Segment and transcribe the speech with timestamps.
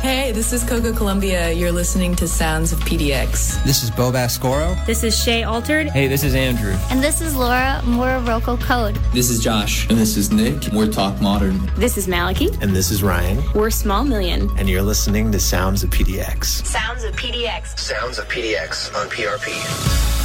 [0.00, 1.50] Hey, this is Coco Columbia.
[1.50, 3.62] You're listening to Sounds of PDX.
[3.64, 4.74] This is Bo Bascoro.
[4.86, 5.88] This is Shay Altered.
[5.88, 6.76] Hey, this is Andrew.
[6.90, 8.94] And this is Laura Morocco Code.
[9.12, 9.88] This is Josh.
[9.90, 10.72] And this is Nick.
[10.72, 11.68] We're Talk Modern.
[11.76, 12.56] This is Maliki.
[12.62, 13.42] And this is Ryan.
[13.54, 14.48] We're Small Million.
[14.56, 16.44] And you're listening to Sounds of PDX.
[16.64, 17.76] Sounds of PDX.
[17.78, 20.17] Sounds of PDX on PRP.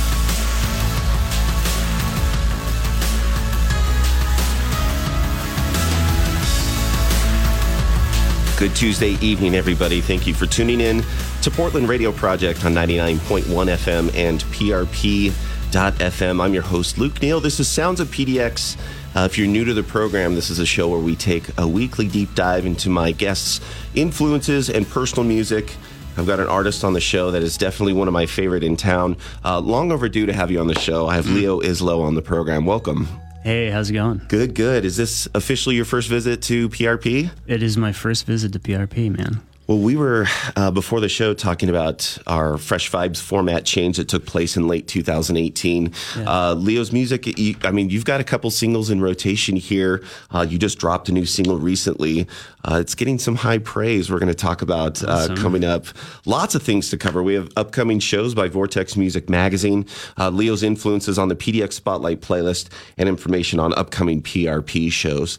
[8.63, 9.99] Good Tuesday evening, everybody.
[9.99, 11.03] Thank you for tuning in
[11.41, 16.41] to Portland Radio Project on 99.1 FM and PRP.FM.
[16.41, 17.41] I'm your host, Luke Neal.
[17.41, 18.77] This is Sounds of PDX.
[19.17, 21.67] Uh, if you're new to the program, this is a show where we take a
[21.67, 23.59] weekly deep dive into my guests'
[23.95, 25.75] influences and personal music.
[26.15, 28.77] I've got an artist on the show that is definitely one of my favorite in
[28.77, 29.17] town.
[29.43, 31.07] Uh, long overdue to have you on the show.
[31.07, 32.65] I have Leo Islo on the program.
[32.65, 33.09] Welcome.
[33.43, 34.21] Hey, how's it going?
[34.29, 34.85] Good, good.
[34.85, 37.29] Is this officially your first visit to PRP?
[37.45, 39.41] It is my first visit to PRP, man.
[39.65, 44.09] Well, we were uh, before the show talking about our Fresh Vibes format change that
[44.09, 45.93] took place in late 2018.
[46.17, 46.29] Yeah.
[46.29, 50.03] Uh, Leo's music, you, I mean, you've got a couple singles in rotation here.
[50.31, 52.27] Uh, you just dropped a new single recently.
[52.65, 54.11] Uh, it's getting some high praise.
[54.11, 55.37] We're going to talk about uh, awesome.
[55.37, 55.85] coming up.
[56.25, 57.23] Lots of things to cover.
[57.23, 59.85] We have upcoming shows by Vortex Music Magazine,
[60.17, 65.37] uh, Leo's influences on the PDX Spotlight playlist, and information on upcoming PRP shows.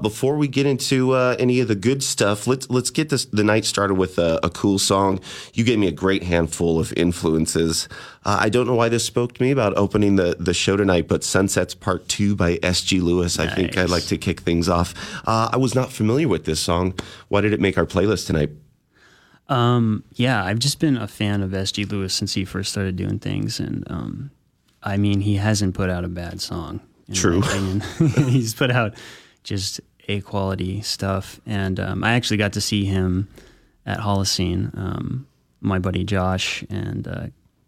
[0.00, 3.64] before we get into any of the good stuff, let's let's get this the night
[3.64, 5.18] started with a, a, cool song.
[5.54, 7.88] You gave me a great handful of influences.
[8.24, 11.08] Uh, I don't know why this spoke to me about opening the, the show tonight,
[11.08, 13.00] but Sunsets Part 2 by S.G.
[13.00, 13.38] Lewis.
[13.38, 13.50] Nice.
[13.50, 14.94] I think I'd like to kick things off.
[15.26, 16.94] Uh, I was not familiar with this song.
[17.26, 18.50] Why did it make our playlist tonight?
[19.48, 21.86] Um, yeah, I've just been a fan of S.G.
[21.86, 23.58] Lewis since he first started doing things.
[23.58, 24.30] And um,
[24.82, 26.80] I mean, he hasn't put out a bad song.
[27.12, 27.40] True.
[28.16, 28.94] He's put out
[29.42, 31.40] just a quality stuff.
[31.46, 33.28] And um, I actually got to see him
[33.86, 34.76] at Holocene.
[34.76, 35.26] Um,
[35.60, 37.26] my buddy Josh and uh,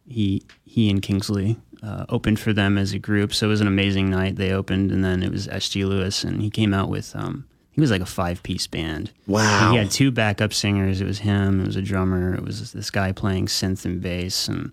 [0.09, 3.67] he he and Kingsley uh, opened for them as a group, so it was an
[3.67, 4.37] amazing night.
[4.37, 5.85] They opened, and then it was S.G.
[5.85, 9.13] Lewis, and he came out with um, he was like a five piece band.
[9.27, 9.71] Wow!
[9.71, 11.01] he had two backup singers.
[11.01, 11.61] It was him.
[11.61, 12.35] It was a drummer.
[12.35, 14.73] It was this guy playing synth and bass, and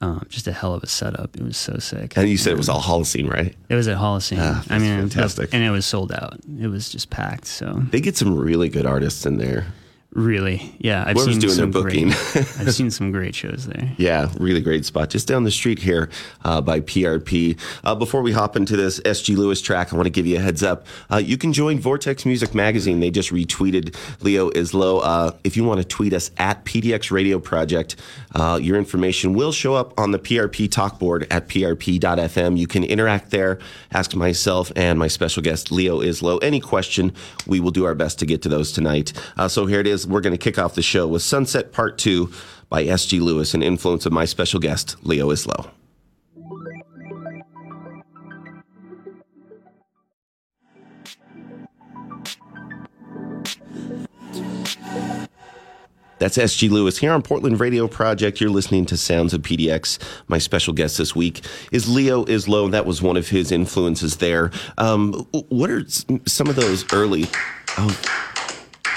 [0.00, 1.36] um, just a hell of a setup.
[1.36, 2.16] It was so sick.
[2.16, 3.54] And you said it was all Holocene, right?
[3.68, 4.38] It was at Holocene.
[4.40, 5.50] Ah, I mean, fantastic.
[5.52, 6.38] and it was sold out.
[6.60, 7.46] It was just packed.
[7.46, 9.66] So they get some really good artists in there.
[10.12, 11.04] Really, yeah.
[11.06, 12.08] I've Whoever's seen doing some their booking.
[12.08, 13.92] Great, I've seen some great shows there.
[13.98, 16.08] Yeah, really great spot just down the street here
[16.46, 17.58] uh, by PRP.
[17.84, 20.40] Uh, before we hop into this SG Lewis track, I want to give you a
[20.40, 20.86] heads up.
[21.12, 23.00] Uh, you can join Vortex Music Magazine.
[23.00, 25.02] They just retweeted Leo Islo.
[25.04, 27.96] Uh, if you want to tweet us at PDX Radio Project,
[28.34, 32.56] uh, your information will show up on the PRP talk board at prp.fm.
[32.56, 33.58] You can interact there,
[33.92, 37.12] ask myself and my special guest Leo Islo any question.
[37.46, 39.12] We will do our best to get to those tonight.
[39.36, 41.72] Uh, so here it is is we're going to kick off the show with Sunset
[41.72, 42.30] Part 2
[42.68, 43.18] by S.G.
[43.20, 45.70] Lewis, an influence of my special guest, Leo Islo.
[56.18, 58.40] That's SG Lewis here on Portland Radio Project.
[58.40, 59.98] You're listening to Sounds of PDX.
[60.26, 62.70] My special guest this week is Leo Islo.
[62.72, 64.50] That was one of his influences there.
[64.78, 65.84] Um, what are
[66.26, 67.26] some of those early?
[67.78, 68.27] Oh,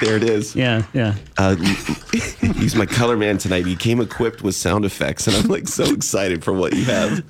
[0.02, 0.56] there it is.
[0.56, 1.16] Yeah, yeah.
[1.38, 1.56] Uh,
[2.56, 3.66] he's my color man tonight.
[3.66, 7.24] He came equipped with sound effects, and I'm like so excited for what you have.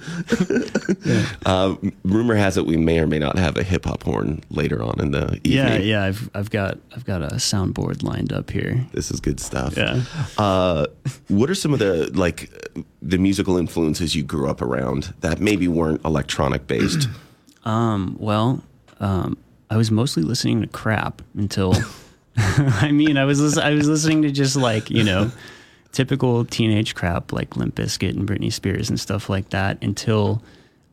[1.05, 1.25] yeah.
[1.45, 4.81] uh, rumor has it we may or may not have a hip hop horn later
[4.81, 5.51] on in the evening.
[5.53, 6.03] Yeah, yeah.
[6.03, 8.85] I've I've got I've got a soundboard lined up here.
[8.93, 9.77] This is good stuff.
[9.77, 10.03] Yeah.
[10.37, 10.87] Uh,
[11.27, 12.49] what are some of the like
[13.01, 17.07] the musical influences you grew up around that maybe weren't electronic based?
[17.65, 18.15] um.
[18.19, 18.63] Well.
[18.99, 19.37] Um.
[19.69, 21.73] I was mostly listening to crap until
[22.37, 25.31] I mean, I was I was listening to just like you know,
[25.91, 30.41] typical teenage crap like Limp Bizkit and Britney Spears and stuff like that until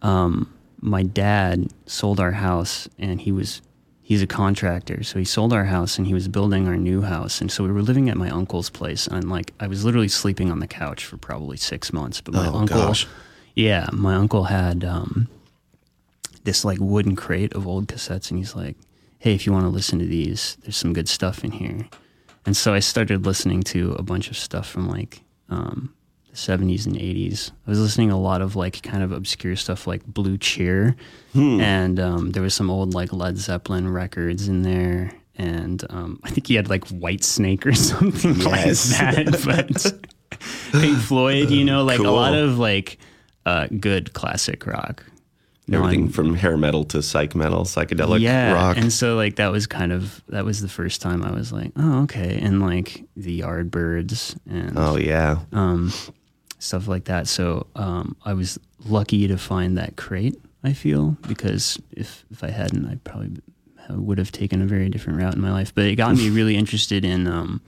[0.03, 3.63] um, my dad sold our house and he was
[4.03, 5.03] he's a contractor.
[5.03, 7.43] So he sold our house and he was building our new house.
[7.43, 10.51] And so we were living at my uncle's place and like I was literally sleeping
[10.51, 12.21] on the couch for probably six months.
[12.21, 13.07] But my oh, uncle gosh.
[13.55, 15.29] yeah my uncle had um,
[16.45, 18.77] this like wooden crate of old cassettes and he's like
[19.19, 21.89] hey, if you want to listen to these, there's some good stuff in here.
[22.47, 25.93] And so I started listening to a bunch of stuff from like um,
[26.31, 27.51] the 70s and 80s.
[27.67, 30.97] I was listening to a lot of like kind of obscure stuff like Blue Cheer.
[31.33, 31.61] Hmm.
[31.61, 35.13] And um, there was some old like Led Zeppelin records in there.
[35.37, 39.01] And um, I think he had like Whitesnake or something yes.
[39.01, 40.01] like that.
[40.31, 42.09] But Pink Floyd, you know, like cool.
[42.09, 42.99] a lot of like
[43.47, 45.05] uh, good classic rock.
[45.71, 48.77] Everything from hair metal to psych metal, psychedelic yeah, rock.
[48.77, 51.73] and so like that was kind of that was the first time I was like,
[51.77, 55.41] oh okay, and like the Yardbirds and oh yeah.
[55.53, 55.93] um,
[56.59, 57.29] stuff like that.
[57.29, 60.41] So um, I was lucky to find that crate.
[60.65, 63.37] I feel because if if I hadn't, I probably
[63.91, 65.75] would have taken a very different route in my life.
[65.75, 67.61] But it got me really interested in um,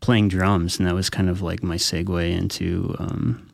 [0.00, 3.48] playing drums, and that was kind of like my segue into um,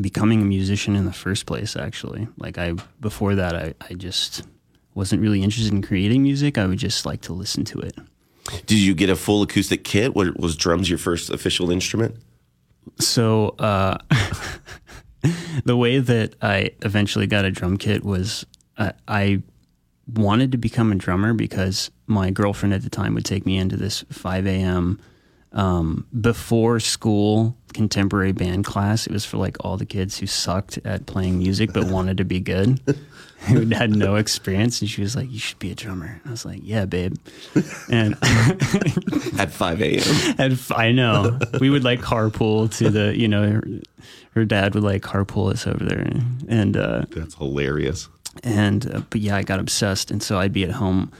[0.00, 1.76] becoming a musician in the first place.
[1.76, 4.42] Actually, like I before that, I, I just
[4.94, 6.58] wasn't really interested in creating music.
[6.58, 7.96] I would just like to listen to it.
[8.66, 10.14] Did you get a full acoustic kit?
[10.14, 12.16] Was, was drums your first official instrument?
[12.98, 13.98] So uh,
[15.64, 18.44] the way that I eventually got a drum kit was
[18.76, 19.42] uh, I
[20.12, 23.76] wanted to become a drummer because my girlfriend at the time would take me into
[23.76, 25.00] this 5 a.m.
[25.54, 29.06] Um, before school contemporary band class.
[29.06, 32.24] It was for like all the kids who sucked at playing music but wanted to
[32.24, 32.80] be good,
[33.48, 34.80] who had no experience.
[34.80, 37.16] And she was like, "You should be a drummer." And I was like, "Yeah, babe."
[37.90, 38.14] And
[39.38, 40.52] At 5 a.m.
[40.52, 43.62] f- I know we would like carpool to the, you know, her,
[44.34, 46.06] her dad would like carpool us over there,
[46.48, 48.08] and uh, That's hilarious.
[48.42, 51.10] and uh, but yeah, I got obsessed, and so I'd be at home,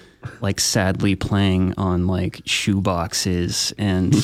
[0.40, 4.14] like sadly playing on like shoe boxes and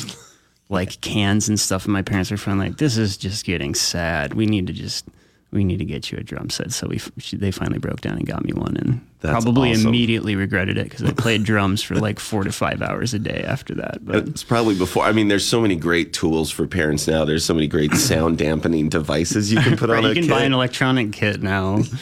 [0.69, 1.85] like cans and stuff.
[1.85, 4.35] And my parents were finally like, "This is just getting sad.
[4.35, 5.07] We need to just."
[5.51, 7.01] We need to get you a drum set, so we
[7.33, 9.89] they finally broke down and got me one, and That's probably awesome.
[9.89, 13.43] immediately regretted it because I played drums for like four to five hours a day
[13.47, 14.05] after that.
[14.05, 15.05] But It's probably before.
[15.05, 17.25] I mean, there's so many great tools for parents now.
[17.25, 20.23] There's so many great sound dampening devices you can put Right, on a you can
[20.25, 20.31] kit.
[20.31, 21.83] buy an electronic kit now.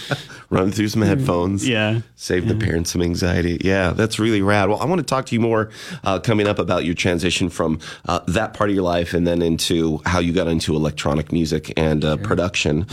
[0.48, 1.66] Run through some headphones.
[1.68, 2.02] Yeah.
[2.14, 3.58] Save the parents some anxiety.
[3.64, 4.68] Yeah, that's really rad.
[4.68, 5.70] Well, I want to talk to you more
[6.04, 9.42] uh, coming up about your transition from uh, that part of your life and then
[9.42, 12.86] into how you got into electronic music and uh, production.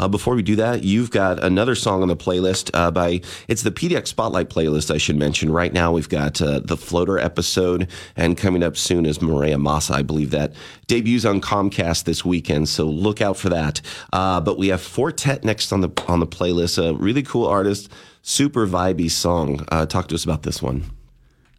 [0.00, 3.62] Uh, before we do that, you've got another song on the playlist uh, by, it's
[3.66, 5.50] the PDX Spotlight playlist, I should mention.
[5.50, 9.94] Right now, we've got uh, the Floater episode, and coming up soon is Maria Massa,
[9.94, 10.52] I believe that
[10.86, 13.80] debuts on Comcast this weekend, so look out for that.
[14.12, 17.44] Uh, but we have Four Tet next on the on the playlist, a really cool
[17.44, 17.90] artist,
[18.22, 19.64] super vibey song.
[19.72, 20.84] Uh, talk to us about this one,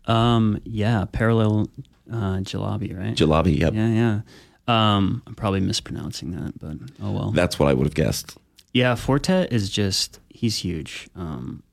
[0.06, 1.68] Um, yeah, parallel
[2.10, 3.16] uh, jalabi, right?
[3.16, 3.60] Jalabi.
[3.60, 4.22] Yep, yeah, yeah.
[4.70, 7.32] Um, I'm probably mispronouncing that, but oh well.
[7.32, 8.38] that's what I would have guessed.
[8.74, 11.10] yeah, Four Tet is just he's huge.
[11.14, 11.64] Um,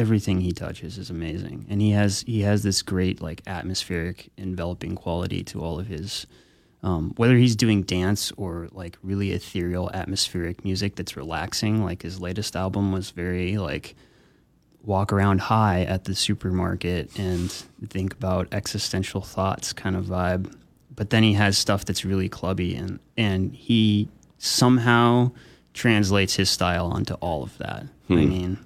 [0.00, 4.96] everything he touches is amazing, and he has he has this great like atmospheric enveloping
[4.96, 6.26] quality to all of his.
[6.82, 12.18] Um, whether he's doing dance or like really ethereal atmospheric music that's relaxing, like his
[12.18, 13.94] latest album was very like
[14.82, 17.50] walk around high at the supermarket and
[17.86, 20.50] think about existential thoughts kind of vibe.
[20.96, 24.08] But then he has stuff that's really clubby and and he
[24.38, 25.32] somehow
[25.74, 27.84] translates his style onto all of that.
[28.08, 28.58] I mean,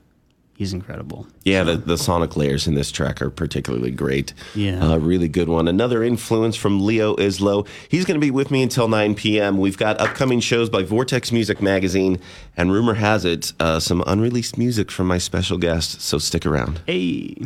[0.57, 1.27] he's incredible.
[1.45, 4.33] Yeah, the, the sonic layers in this track are particularly great.
[4.55, 4.93] Yeah.
[4.93, 5.69] Uh, really good one.
[5.69, 7.67] Another influence from Leo Islo.
[7.89, 9.59] He's going to be with me until 9 p.m.
[9.59, 12.21] We've got upcoming shows by Vortex Music Magazine,
[12.57, 16.81] and rumor has it, uh, some unreleased music from my special guest, so stick around.
[16.87, 17.37] Hey.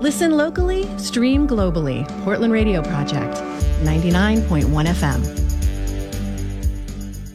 [0.00, 2.08] Listen locally, stream globally.
[2.24, 3.36] Portland Radio Project,
[3.80, 5.50] 99.1 FM.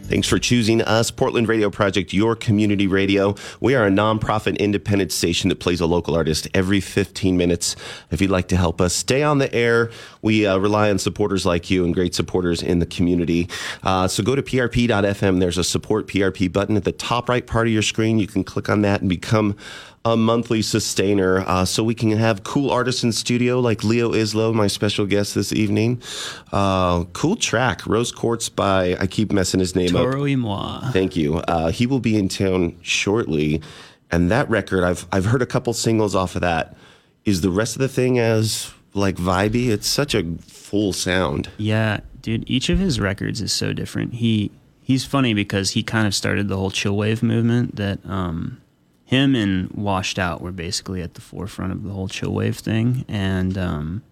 [0.08, 3.34] Thanks for choosing us, Portland Radio Project, your community radio.
[3.60, 7.76] We are a nonprofit independent station that plays a local artist every 15 minutes.
[8.12, 9.90] If you'd like to help us stay on the air,
[10.22, 13.50] we uh, rely on supporters like you and great supporters in the community.
[13.82, 15.40] Uh, so go to prp.fm.
[15.40, 18.20] There's a support PRP button at the top right part of your screen.
[18.20, 19.58] You can click on that and become
[20.06, 24.54] a monthly sustainer uh, so we can have cool artists in studio like Leo Islo,
[24.54, 26.00] my special guest this evening.
[26.54, 30.04] Uh, cool track, Rose Quartz by, I keep messing his name up.
[30.04, 30.92] Toro y moi.
[30.92, 31.38] Thank you.
[31.40, 33.62] Uh, he will be in town shortly,
[34.12, 36.78] and that record I've I've heard a couple singles off of that.
[37.26, 39.70] Is the rest of the thing as like vibey?
[39.70, 41.50] It's such a full sound.
[41.58, 44.14] Yeah, dude, each of his records is so different.
[44.14, 44.52] He
[44.84, 48.62] he's funny because he kind of started the whole chill wave movement that um
[49.06, 53.06] him and Washed Out were basically at the forefront of the whole chill wave thing
[53.08, 54.04] and um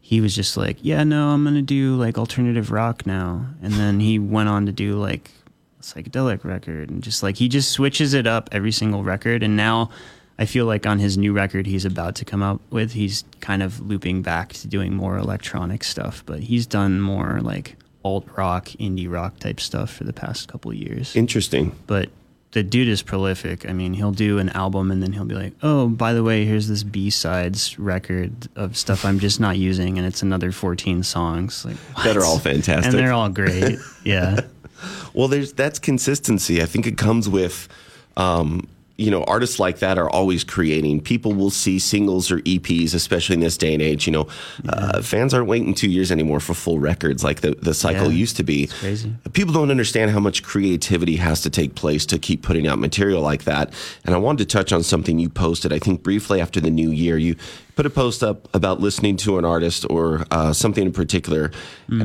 [0.00, 3.74] he was just like, "Yeah, no, I'm going to do like alternative rock now." And
[3.74, 5.30] then he went on to do like
[5.78, 9.54] a psychedelic record and just like he just switches it up every single record and
[9.54, 9.90] now
[10.38, 13.62] I feel like on his new record he's about to come out with, he's kind
[13.62, 18.68] of looping back to doing more electronic stuff, but he's done more like alt rock,
[18.80, 21.16] indie rock type stuff for the past couple of years.
[21.16, 21.76] Interesting.
[21.88, 22.08] But
[22.52, 23.68] the dude is prolific.
[23.68, 26.44] I mean, he'll do an album and then he'll be like, "Oh, by the way,
[26.46, 31.02] here's this B sides record of stuff I'm just not using, and it's another 14
[31.02, 32.86] songs like That are all fantastic.
[32.86, 33.78] and they're all great.
[34.04, 34.40] yeah,
[35.14, 36.62] Well, there's that's consistency.
[36.62, 37.68] I think it comes with,
[38.16, 38.66] um,
[38.98, 41.00] you know, artists like that are always creating.
[41.00, 44.06] People will see singles or EPs, especially in this day and age.
[44.08, 44.26] You know,
[44.68, 48.18] uh, fans aren't waiting two years anymore for full records like the the cycle Yeah.
[48.18, 48.66] used to be.
[48.66, 49.12] crazy.
[49.32, 53.22] People don't understand how much creativity has to take place to keep putting out material
[53.22, 53.72] like that.
[54.04, 55.72] And I wanted to touch on something you posted.
[55.72, 57.36] I think briefly after the new year, you
[57.76, 61.52] put a post up about listening to an artist or uh, something in particular,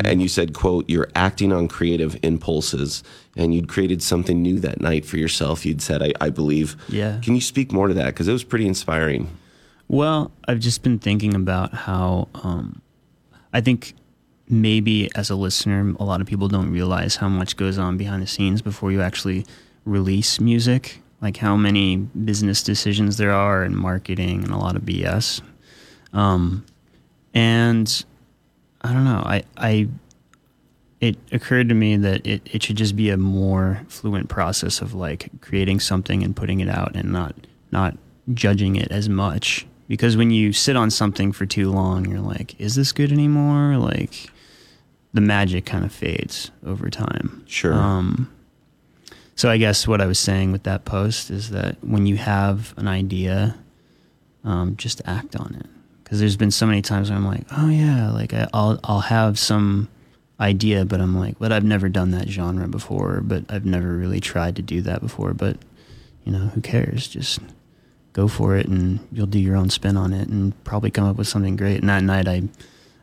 [0.05, 3.01] and you said, "quote You're acting on creative impulses."
[3.35, 5.65] And you'd created something new that night for yourself.
[5.65, 7.19] You'd said, "I, I believe." Yeah.
[7.23, 8.07] Can you speak more to that?
[8.07, 9.27] Because it was pretty inspiring.
[9.87, 12.81] Well, I've just been thinking about how um,
[13.51, 13.93] I think
[14.49, 18.21] maybe as a listener, a lot of people don't realize how much goes on behind
[18.21, 19.45] the scenes before you actually
[19.85, 21.01] release music.
[21.21, 25.41] Like how many business decisions there are and marketing and a lot of BS.
[26.11, 26.65] Um,
[27.33, 28.05] and
[28.81, 29.23] I don't know.
[29.25, 29.87] I, I
[31.03, 34.93] it occurred to me that it, it should just be a more fluent process of
[34.93, 37.35] like creating something and putting it out and not
[37.71, 37.97] not
[38.33, 39.65] judging it as much.
[39.89, 43.75] Because when you sit on something for too long you're like is this good anymore?
[43.75, 44.29] Like
[45.13, 47.43] the magic kind of fades over time.
[47.47, 47.73] Sure.
[47.73, 48.31] um,
[49.35, 52.71] so i guess what i was saying with that post is that when you have
[52.77, 53.57] an idea
[54.43, 55.65] um, just act on it.
[56.03, 59.01] Because there's been so many times where i'm like oh yeah like I, i'll i'll
[59.01, 59.89] have some
[60.39, 64.19] idea but i'm like but i've never done that genre before but i've never really
[64.19, 65.33] tried to do that before.
[65.33, 65.57] But
[66.23, 67.07] you know who cares?
[67.07, 67.39] Just
[68.13, 71.17] go for it and you'll do your own spin on it and probably come up
[71.17, 71.79] with something great.
[71.79, 72.43] And that night i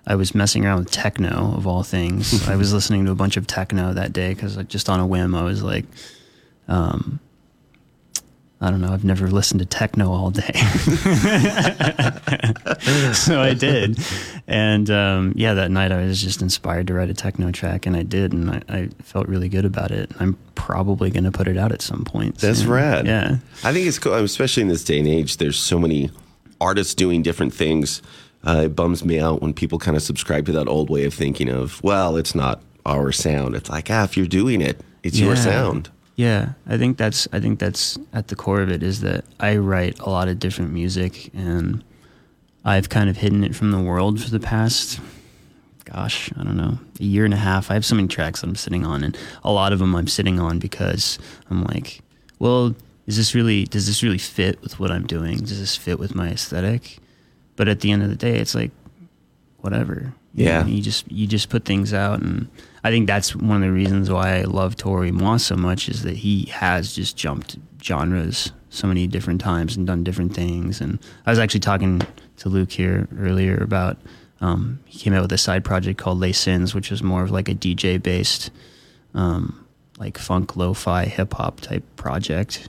[0.06, 2.48] i was messing around with techno of all things.
[2.48, 5.06] I was listening to a bunch of techno that day because like, just on a
[5.06, 5.84] whim i was like
[6.68, 7.20] um
[8.62, 8.92] I don't know.
[8.92, 10.52] I've never listened to techno all day,
[13.14, 13.98] so I did.
[14.46, 17.96] And um, yeah, that night I was just inspired to write a techno track, and
[17.96, 20.12] I did, and I, I felt really good about it.
[20.20, 22.36] I'm probably going to put it out at some point.
[22.36, 22.68] That's soon.
[22.68, 23.06] rad.
[23.06, 23.38] Yeah.
[23.64, 25.38] I think it's cool, especially in this day and age.
[25.38, 26.10] There's so many
[26.60, 28.02] artists doing different things.
[28.46, 31.14] Uh, it bums me out when people kind of subscribe to that old way of
[31.14, 33.54] thinking of, well, it's not our sound.
[33.54, 35.90] It's like, ah, if you're doing it, it's your sound.
[36.20, 39.56] Yeah, I think that's I think that's at the core of it is that I
[39.56, 41.82] write a lot of different music and
[42.62, 45.00] I've kind of hidden it from the world for the past
[45.86, 47.70] gosh, I don't know, a year and a half.
[47.70, 50.06] I have so many tracks that I'm sitting on and a lot of them I'm
[50.08, 51.18] sitting on because
[51.50, 52.00] I'm like,
[52.38, 52.74] well,
[53.06, 55.38] is this really does this really fit with what I'm doing?
[55.38, 56.98] Does this fit with my aesthetic?
[57.56, 58.72] But at the end of the day, it's like
[59.60, 60.12] whatever.
[60.34, 60.62] You Yeah.
[60.62, 62.48] know, you just you just put things out and
[62.82, 65.88] I think that's one of the reasons why I love Toro y Moi so much
[65.88, 70.80] is that he has just jumped genres so many different times and done different things.
[70.80, 72.00] And I was actually talking
[72.38, 73.98] to Luke here earlier about
[74.40, 77.30] um, he came out with a side project called Les Sins, which is more of
[77.30, 78.50] like a DJ based
[79.14, 79.66] um,
[79.98, 82.68] like funk lo-fi hip hop type project.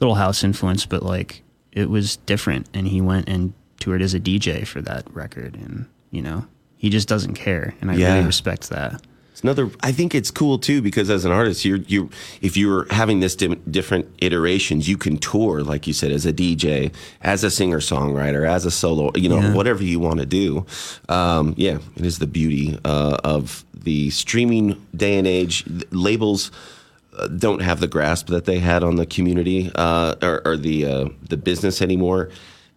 [0.00, 4.20] Little house influence, but like it was different and he went and toured as a
[4.20, 6.46] DJ for that record and you know,
[6.76, 8.12] he just doesn't care and I Yeah.
[8.14, 9.00] really respect that.
[9.36, 9.70] It's another.
[9.82, 12.08] I think it's cool too because as an artist, you're you
[12.40, 16.32] if you're having this dim, different iterations, you can tour like you said as a
[16.32, 16.90] DJ,
[17.20, 19.12] as a singer songwriter, as a solo.
[19.14, 19.52] You know, Yeah.
[19.52, 20.64] whatever you want to do.
[21.10, 25.64] Um, yeah, it is the beauty uh, of the streaming day and age.
[25.90, 26.50] Labels
[27.18, 30.86] uh, don't have the grasp that they had on the community uh, or, or the
[30.86, 32.30] uh, the business anymore.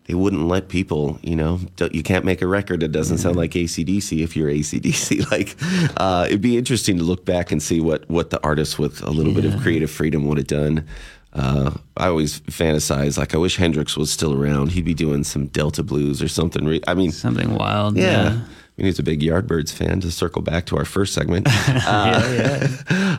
[0.10, 1.60] They wouldn't let people, you know,
[1.92, 5.20] you can't make a record that doesn't sound like ACDC if you're ACDC.
[5.32, 5.56] Like,
[5.98, 9.12] uh, it'd be interesting to look back and see what, what the artists with a
[9.12, 10.88] little bit of creative freedom would have done.
[11.34, 14.72] Uh, I always fantasize, like, I wish Hendrix was still around.
[14.72, 16.66] He'd be doing some Delta blues or something.
[16.66, 17.96] Re- I mean, Something wild.
[17.96, 18.42] yeah.
[18.42, 20.00] I he's a big Yardbirds fan.
[20.02, 22.68] To circle back to our first segment, uh,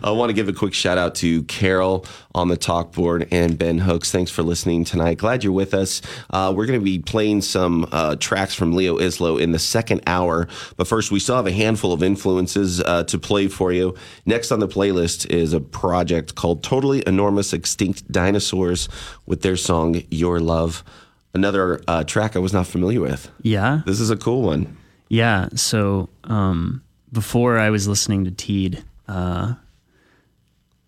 [0.03, 3.59] I want to give a quick shout out to Carol on the talk board and
[3.59, 4.11] Ben Hooks.
[4.11, 5.19] Thanks for listening tonight.
[5.19, 6.01] Glad you're with us.
[6.31, 10.03] Uh, we're going to be playing some uh, tracks from Leo Islo in the second
[10.07, 10.49] hour.
[10.77, 13.95] But first, we still have a handful of influences uh, to play for you.
[14.27, 18.89] Next on the playlist is a project called Totally Enormous Extinct Dinosaurs
[19.27, 20.85] with their song Your Love.
[21.33, 23.31] Another uh, track I was not familiar with.
[23.43, 23.83] Yeah.
[23.87, 24.77] This is a cool one.
[25.11, 25.49] Yeah.
[25.57, 29.55] So um, before I was listening to Teed, uh,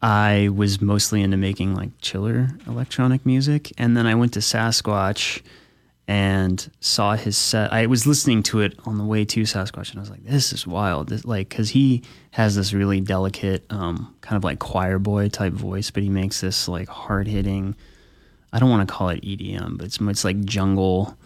[0.01, 5.43] I was mostly into making like chiller electronic music, and then I went to Sasquatch,
[6.09, 7.73] and saw his set.
[7.73, 10.53] I was listening to it on the way to Sasquatch, and I was like, "This
[10.53, 12.03] is wild!" This, like, because he
[12.33, 16.41] has this really delicate, um, kind of like choir boy type voice, but he makes
[16.41, 17.77] this like hard hitting.
[18.53, 21.17] I don't want to call it EDM, but it's it's like jungle,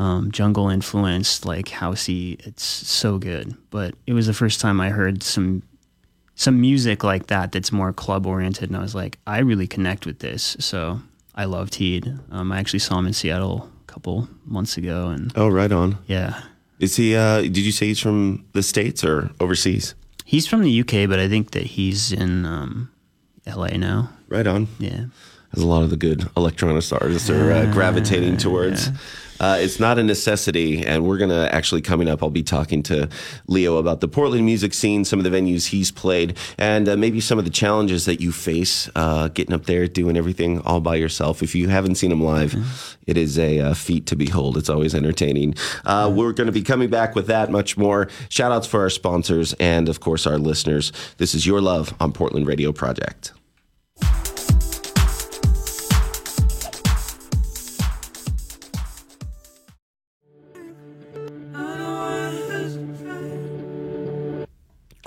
[0.00, 2.44] um, jungle influenced, like housey.
[2.46, 3.54] It's so good.
[3.70, 5.62] But it was the first time I heard some
[6.34, 10.06] some music like that that's more club oriented, and I was like, I really connect
[10.06, 10.56] with this.
[10.58, 11.00] So
[11.34, 12.12] I loved Teed.
[12.30, 15.98] Um, I actually saw him in Seattle a couple months ago, and Oh, right on.
[16.06, 16.40] yeah,
[16.78, 17.14] Is he?
[17.14, 19.94] Uh, did you say he's from the states or overseas?
[20.24, 22.88] he's from the UK, but I think that he's in um,
[23.46, 24.10] LA now.
[24.28, 24.68] Right on.
[24.78, 25.06] Yeah.
[25.52, 28.88] As a lot of the good electronic artists are uh, gravitating towards.
[29.40, 32.22] Uh, it's not a necessity, and we're gonna actually coming up.
[32.22, 33.08] I'll be talking to
[33.46, 37.20] Leo about the Portland music scene, some of the venues he's played, and uh, maybe
[37.20, 40.94] some of the challenges that you face uh, getting up there, doing everything all by
[40.96, 41.42] yourself.
[41.42, 42.54] If you haven't seen him live,
[43.06, 44.56] it is a uh, feat to behold.
[44.56, 45.54] It's always entertaining.
[45.84, 48.08] Uh, we're going to be coming back with that much more.
[48.28, 50.92] Shout outs for our sponsors and, of course, our listeners.
[51.16, 53.32] This is your love on Portland Radio Project.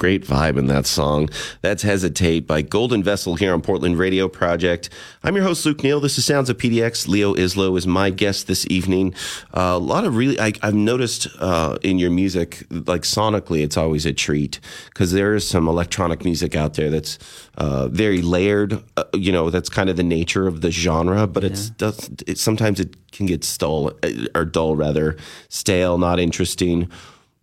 [0.03, 1.29] Great vibe in that song.
[1.61, 4.89] That's Hesitate by Golden Vessel here on Portland Radio Project.
[5.23, 6.01] I'm your host, Luke Neal.
[6.01, 7.07] This is Sounds of PDX.
[7.07, 9.13] Leo Islo is my guest this evening.
[9.53, 13.77] Uh, a lot of really, I, I've noticed uh, in your music, like sonically, it's
[13.77, 17.17] always a treat because there is some electronic music out there that's
[17.57, 18.83] uh, very layered.
[18.97, 22.37] Uh, you know, that's kind of the nature of the genre, but it's does, it,
[22.37, 23.97] sometimes it can get stale
[24.35, 25.15] or dull, rather,
[25.47, 26.89] stale, not interesting.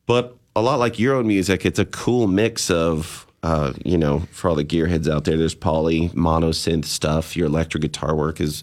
[0.05, 4.21] But a lot like your own music, it's a cool mix of, uh, you know,
[4.33, 7.37] for all the gearheads out there, there's poly, mono synth stuff.
[7.37, 8.63] Your electric guitar work is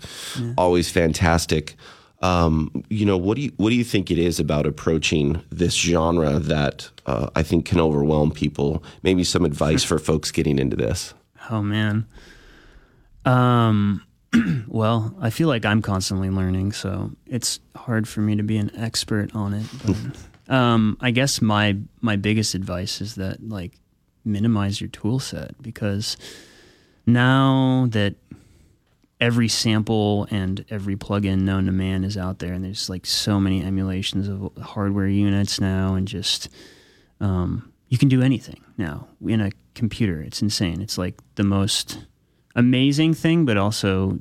[0.58, 1.76] always fantastic.
[2.22, 5.76] Um, you know, what do you what do you think it is about approaching this
[5.76, 8.84] genre that uh, I think can overwhelm people?
[9.04, 11.14] Maybe some advice for folks getting into this.
[11.52, 12.08] Oh man.
[13.26, 14.04] Um
[14.68, 18.76] well, I feel like I'm constantly learning, so it's hard for me to be an
[18.76, 19.66] expert on it.
[19.86, 19.96] But
[20.50, 23.74] um I guess my my biggest advice is that like
[24.24, 26.18] minimize your tool set because
[27.06, 28.16] now that
[29.20, 33.40] every sample and every plugin known to man is out there and there's like so
[33.40, 36.50] many emulations of hardware units now and just
[37.20, 40.22] um, you can do anything now in a computer.
[40.22, 40.82] It's insane.
[40.82, 42.06] It's like the most
[42.56, 44.20] amazing thing but also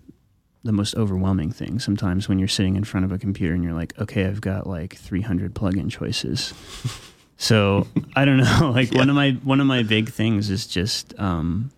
[0.66, 3.72] the most overwhelming thing sometimes when you're sitting in front of a computer and you're
[3.72, 6.52] like okay i've got like 300 plugin choices.
[7.38, 11.12] So i don't know like one of my one of my big things is just
[11.18, 11.70] um,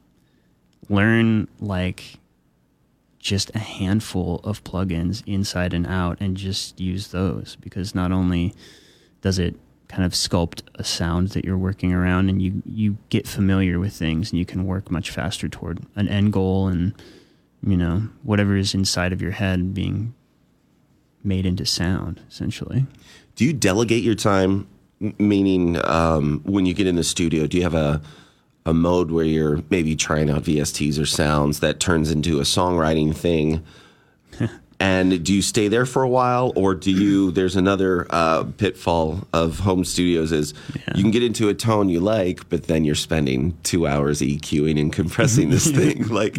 [0.88, 2.18] learn like
[3.18, 8.54] just a handful of plugins inside and out and just use those because not only
[9.20, 9.56] does it
[9.88, 13.92] kind of sculpt a sound that you're working around and you you get familiar with
[13.92, 16.94] things and you can work much faster toward an end goal and
[17.66, 20.14] you know whatever is inside of your head being
[21.24, 22.86] made into sound essentially
[23.38, 24.66] Do you delegate your time?
[25.00, 28.02] Meaning, um, when you get in the studio, do you have a
[28.66, 33.14] a mode where you're maybe trying out VSTs or sounds that turns into a songwriting
[33.14, 33.62] thing?
[34.80, 37.30] And do you stay there for a while, or do you?
[37.38, 40.54] There's another uh, pitfall of home studios is
[40.94, 44.80] you can get into a tone you like, but then you're spending two hours EQing
[44.80, 46.06] and compressing this thing.
[46.08, 46.36] Like,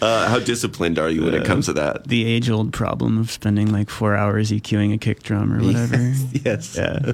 [0.00, 2.04] uh, how disciplined are you when it comes to that?
[2.08, 5.96] the age old problem of spending like 4 hours EQing a kick drum or whatever
[6.44, 6.76] yes.
[6.76, 7.12] Yeah.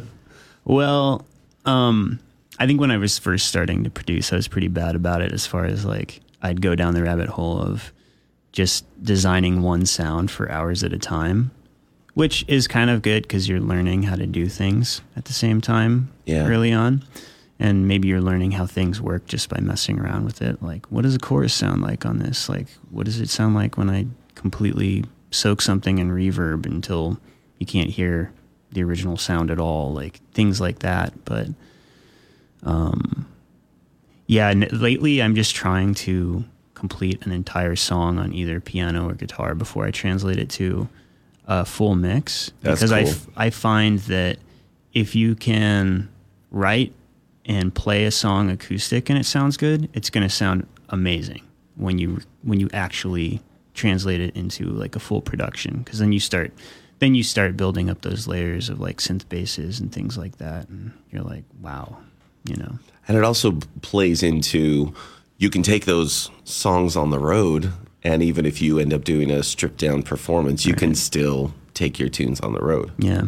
[0.65, 1.25] Well,
[1.65, 2.19] um,
[2.59, 5.33] I think when I was first starting to produce, I was pretty bad about it
[5.33, 7.93] as far as like I'd go down the rabbit hole of
[8.53, 11.51] just designing one sound for hours at a time,
[12.15, 15.61] which is kind of good because you're learning how to do things at the same
[15.61, 16.47] time Yeah.
[16.47, 17.05] early on.
[17.61, 20.63] And maybe you're learning how things work just by messing around with it.
[20.63, 22.49] Like, what does a chorus sound like on this?
[22.49, 24.07] Like, what does it sound like when I
[24.37, 27.19] completely soak something in reverb until
[27.59, 28.33] you can't hear
[28.71, 29.93] the original sound at all?
[29.93, 31.25] Like, things like that.
[31.25, 31.49] But,
[32.63, 33.27] um,
[34.27, 36.45] yeah, lately I'm just trying to
[36.79, 40.89] complete an entire song on either piano or guitar before I translate it to
[41.47, 42.53] a full mix.
[42.63, 43.13] That's because I, cool.
[43.13, 44.39] f- I find that
[44.93, 46.09] if you can
[46.51, 46.93] write
[47.45, 51.43] and play a song acoustic and it sounds good, it's going to sound amazing
[51.77, 53.41] when you when you actually
[53.75, 56.53] translate it into like a full production because then you start
[56.99, 60.69] then you start building up those layers of like synth basses and things like that
[60.69, 61.97] and you're like wow
[62.45, 64.93] you know And it also plays into
[65.39, 67.73] you can take those songs on the road,
[68.03, 71.99] and even if you end up doing a stripped down performance, you can still take
[71.99, 72.91] your tunes on the road.
[72.99, 73.23] Yeah.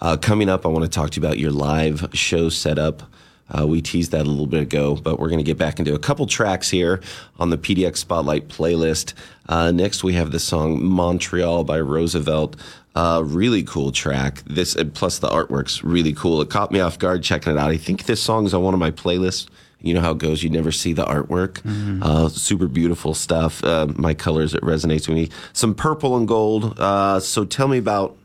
[0.00, 3.02] Uh, coming up, I want to talk to you about your live show setup.
[3.50, 5.92] Uh, we teased that a little bit ago, but we're going to get back into
[5.92, 7.00] a couple tracks here
[7.40, 9.12] on the PDX Spotlight playlist.
[9.48, 12.54] Uh, next, we have the song Montreal by Roosevelt.
[12.94, 14.42] Uh, really cool track.
[14.46, 16.40] This and plus the artwork's really cool.
[16.40, 17.70] It caught me off guard checking it out.
[17.70, 19.48] I think this song's on one of my playlists.
[19.82, 20.42] You know how it goes.
[20.42, 21.60] You never see the artwork.
[22.02, 23.64] Uh, super beautiful stuff.
[23.64, 25.30] Uh, my colors it resonates with me.
[25.52, 26.78] Some purple and gold.
[26.78, 28.16] Uh, so tell me about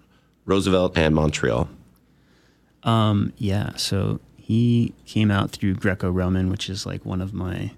[0.46, 1.70] Roosevelt and Montreal.
[2.84, 7.72] Um, yeah, so he came out through Greco Roman, which is like one of my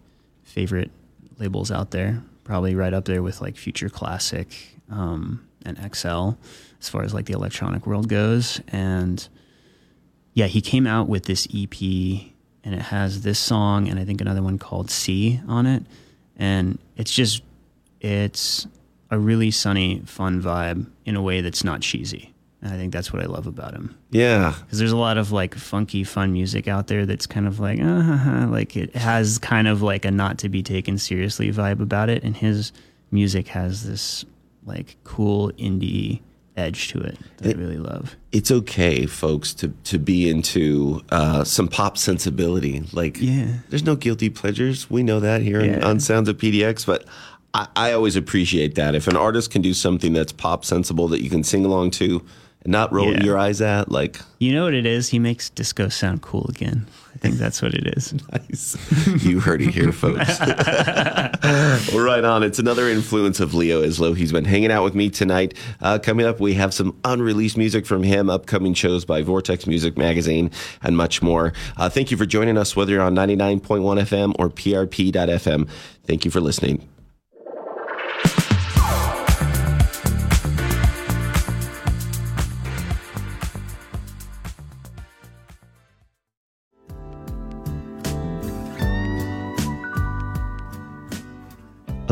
[0.44, 0.92] favorite
[1.38, 2.24] labels out there.
[2.44, 4.48] Probably right up there with like Future Classic
[4.90, 6.32] um, and XL
[6.80, 8.62] as far as like the electronic world goes.
[8.68, 9.28] And
[10.34, 11.74] yeah, he came out with this EP
[12.68, 15.84] and it has this song and I think another one called C on it.
[16.36, 17.42] And it's just,
[18.02, 18.68] it's
[19.10, 22.34] a really sunny, fun vibe in a way that's not cheesy.
[22.62, 25.32] And I think that's what I love about him Yeah, because there's a lot of
[25.32, 28.48] like funky, fun music out there that's kind of like, uh, huh.
[28.48, 32.22] like it has kind of like a not to be taken seriously vibe about it,
[32.24, 32.74] and his
[33.12, 34.26] music has this
[34.66, 36.20] like cool indie
[36.58, 38.16] edge to it that I really love.
[38.32, 42.84] it's okay, folks, to to be into uh, some pop sensibility.
[42.92, 43.48] Like, Yeah.
[43.70, 44.90] there's no guilty pleasures.
[44.90, 45.88] We know that here on- Yeah.
[45.88, 47.06] on Sounds of PDX, but.
[47.54, 48.94] I, I always appreciate that.
[48.94, 52.22] If an artist can do something that's pop sensible that you can sing along to
[52.64, 53.24] and not roll Yeah.
[53.24, 55.10] your eyes at, like, You know what it is?
[55.10, 56.86] He makes disco sound cool again.
[57.18, 58.14] I think that's what it is.
[58.32, 59.26] nice.
[59.26, 60.40] you heard it here, folks.
[61.92, 62.44] well, right on.
[62.44, 64.16] It's another influence of Leo Islo.
[64.16, 65.56] He's been hanging out with me tonight.
[65.82, 69.98] Uh, coming up, we have some unreleased music from him, upcoming shows by Vortex Music
[69.98, 70.52] Magazine,
[70.84, 71.54] and much more.
[71.76, 75.68] Uh, thank you for joining us, whether you're on 99.1 FM or PRP.FM.
[76.06, 76.88] Thank you for listening.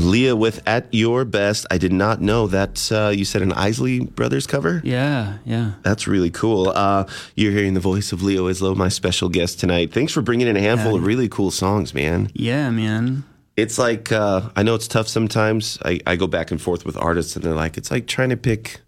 [0.05, 1.65] Aaliyah with At Your Best.
[1.71, 4.79] I did not know that uh, you said an Isley Brothers cover.
[4.83, 5.73] Yeah, yeah.
[5.81, 6.69] That's really cool.
[6.69, 9.91] Uh, you're hearing the voice of Leo Islo, my special guest tonight.
[9.91, 12.29] Thanks for bringing in a handful of really cool songs, man.
[12.33, 13.23] Yeah, man.
[13.57, 15.79] It's like, uh, I know it's tough sometimes.
[15.83, 18.37] I, I go back and forth with artists, and they're like, it's like trying to
[18.37, 18.81] pick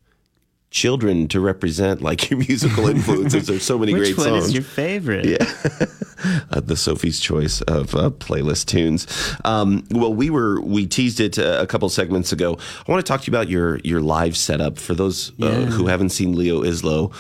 [0.78, 3.48] children to represent like your musical influences.
[3.48, 4.46] There's so many Which great one songs.
[4.46, 5.26] is your favorite?
[5.26, 5.38] Yeah.
[6.52, 9.08] uh, the Sophie's Choice of uh, playlist tunes.
[9.44, 12.58] Um, well, we were we teased it uh, a couple segments ago.
[12.88, 15.66] I want to talk to you about your your live setup for those uh, Yeah.
[15.66, 17.12] who haven't seen Leo Islo.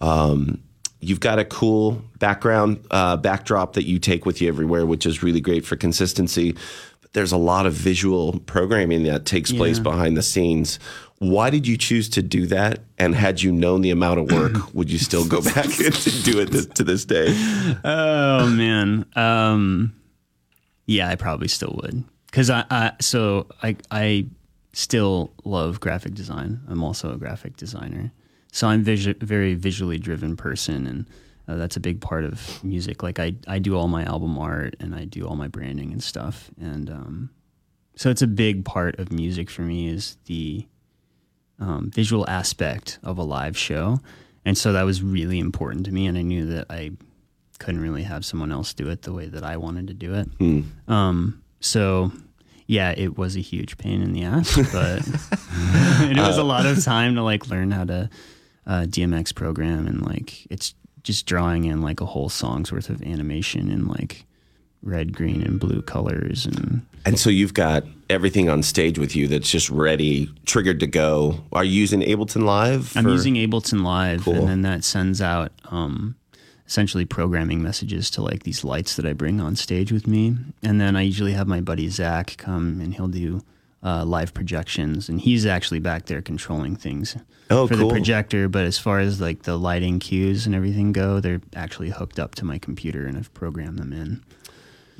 [0.00, 0.62] Um,
[1.00, 5.22] you've got a cool background uh, backdrop that you take with you everywhere, which is
[5.22, 6.52] really great for consistency.
[7.02, 10.78] But there's a lot of visual programming that takes place behind the scenes.
[11.22, 12.80] Why did you choose to do that?
[12.98, 16.40] And had you known the amount of work, would you still go back and do
[16.40, 17.28] it this, to this day?
[17.84, 19.06] Oh man.
[19.14, 19.94] Um,
[20.86, 22.02] yeah, I probably still would.
[22.32, 24.26] Cause I, I so I I
[24.72, 26.60] still love graphic design.
[26.66, 28.10] I'm also a graphic designer.
[28.50, 31.06] So I'm visu- very visually driven person and
[31.46, 33.00] uh, that's a big part of music.
[33.00, 36.02] Like I, I do all my album art and I do all my branding and
[36.02, 36.50] stuff.
[36.60, 37.30] And um,
[37.94, 40.66] so it's a big part of music for me is the
[41.62, 44.00] um, visual aspect of a live show.
[44.44, 46.06] And so that was really important to me.
[46.06, 46.90] And I knew that I
[47.58, 50.28] couldn't really have someone else do it the way that I wanted to do it.
[50.88, 52.10] Um, so
[52.66, 55.02] yeah, it was a huge pain in the ass, but
[56.10, 58.10] it was a lot of time to like learn how to
[58.66, 63.02] uh, DMX program and like it's just drawing in like a whole song's worth of
[63.02, 64.24] animation and like
[64.82, 69.26] red, green, and blue colors and And so you've got everything on stage with you
[69.28, 71.42] that's just ready, triggered to go.
[71.52, 72.96] Are you using Ableton Live?
[72.96, 74.34] I'm using Ableton Live, Cool.
[74.34, 76.14] and then that sends out um,
[76.66, 80.36] essentially programming messages to like these lights that I bring on stage with me.
[80.62, 83.42] And then I usually have my buddy Zach come and he'll do
[83.84, 87.16] uh, live projections, and he's actually back there controlling things
[87.50, 87.88] Oh, for cool.
[87.88, 88.48] the projector.
[88.48, 92.36] But as far as like the lighting cues and everything go, they're actually hooked up
[92.36, 94.22] to my computer, and I've programmed them in.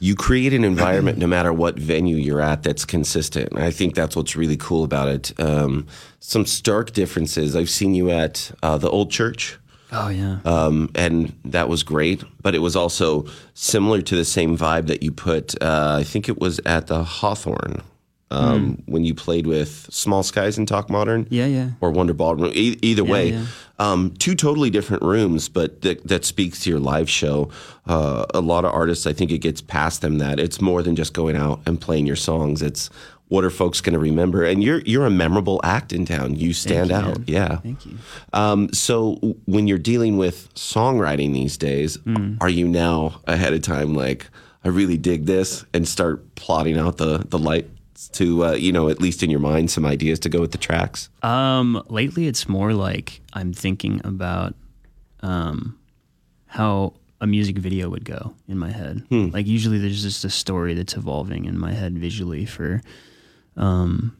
[0.03, 3.53] You create an environment no matter what venue you're at that's consistent.
[3.53, 5.33] And I think that's what's really cool about it.
[5.39, 5.87] Um,
[6.19, 7.55] some stark differences.
[7.55, 9.61] I've seen you at uh, the old church.
[9.93, 10.39] Oh yeah.
[10.45, 12.25] um, and that was great.
[12.43, 15.55] But it was also similar to the same vibe that you put.
[15.63, 17.83] Uh, I think it was at the Hawthorne
[18.33, 21.27] um, when you played with Small Skies and Talk Modern.
[21.31, 21.71] Yeah, yeah.
[21.81, 22.53] Or Wonder Ballroom.
[22.55, 23.45] E- either way, yeah.
[23.79, 27.51] Um, two totally different rooms, but th- that speaks to your live show.
[27.87, 30.95] Uh, a lot of artists, I think it gets past them that it's more than
[30.97, 32.63] just going out and playing your songs.
[32.63, 32.91] It's
[33.29, 34.45] what are folks going to remember?
[34.45, 36.37] And you're you're a memorable act in town.
[36.37, 37.05] You stand you, out.
[37.19, 37.25] man.
[37.27, 37.57] Yeah.
[37.57, 37.97] Thank you.
[38.35, 42.35] Um, so w- when you're dealing with songwriting these days, Hmm.
[42.41, 44.29] are you now ahead of time like
[44.65, 47.69] I really dig this and start plotting out the the lights
[48.11, 50.59] to uh, you know at least in your mind some ideas to go with the
[50.59, 51.09] tracks?
[51.23, 54.55] Um, lately, it's more like I'm thinking about
[55.21, 55.79] um,
[56.47, 59.07] how a music video would go in my head.
[59.11, 62.83] Like usually, there's just a story that's evolving in my head visually for,
[63.57, 64.17] um,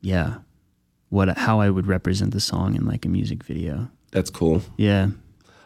[0.00, 0.38] yeah,
[1.10, 3.90] what how I would represent the song in like a music video.
[4.12, 4.62] That's cool.
[4.78, 5.08] Yeah,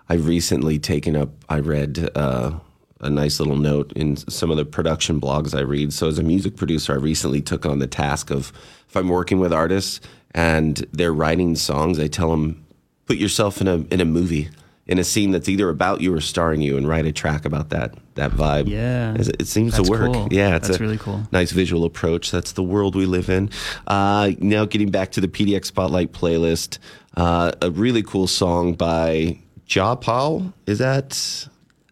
[0.09, 1.31] I've recently taken up.
[1.49, 2.59] I read uh,
[3.01, 5.93] a nice little note in some of the production blogs I read.
[5.93, 8.53] So as a music producer, I recently took on the task of
[8.89, 10.01] if I'm working with artists
[10.33, 12.65] and they're writing songs, I tell them
[13.07, 14.49] put yourself in a in a movie.
[14.87, 17.69] In a scene that's either about you or starring you, and write a track about
[17.69, 18.67] that that vibe.
[18.67, 19.15] Yeah.
[19.15, 20.13] It, it seems That's to work.
[20.13, 20.27] cool.
[20.33, 21.23] Yeah, it's That's a really cool.
[21.31, 22.33] Nice visual approach.
[22.33, 23.51] That's the world we live in.
[23.87, 26.79] Uh, now, getting back to the PDX Spotlight playlist,
[27.17, 30.53] uh, a really cool song by Jai Paul.
[30.67, 31.47] Is that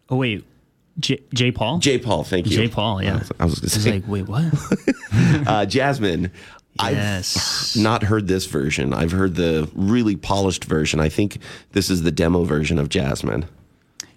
[0.09, 0.43] Oh wait,
[0.99, 1.79] J, Jai Paul.
[1.79, 2.23] Jai Paul?
[2.23, 2.57] Thank you.
[2.57, 3.01] Jai Paul.
[3.01, 3.11] Yeah.
[3.11, 4.53] I was, was going I to was say like, wait, what?
[5.47, 6.31] uh, Jasmine.
[6.81, 7.75] yes.
[7.75, 8.93] I've not heard this version.
[8.93, 10.99] I've heard the really polished version.
[10.99, 11.39] I think
[11.71, 13.45] this is the demo version of Jasmine.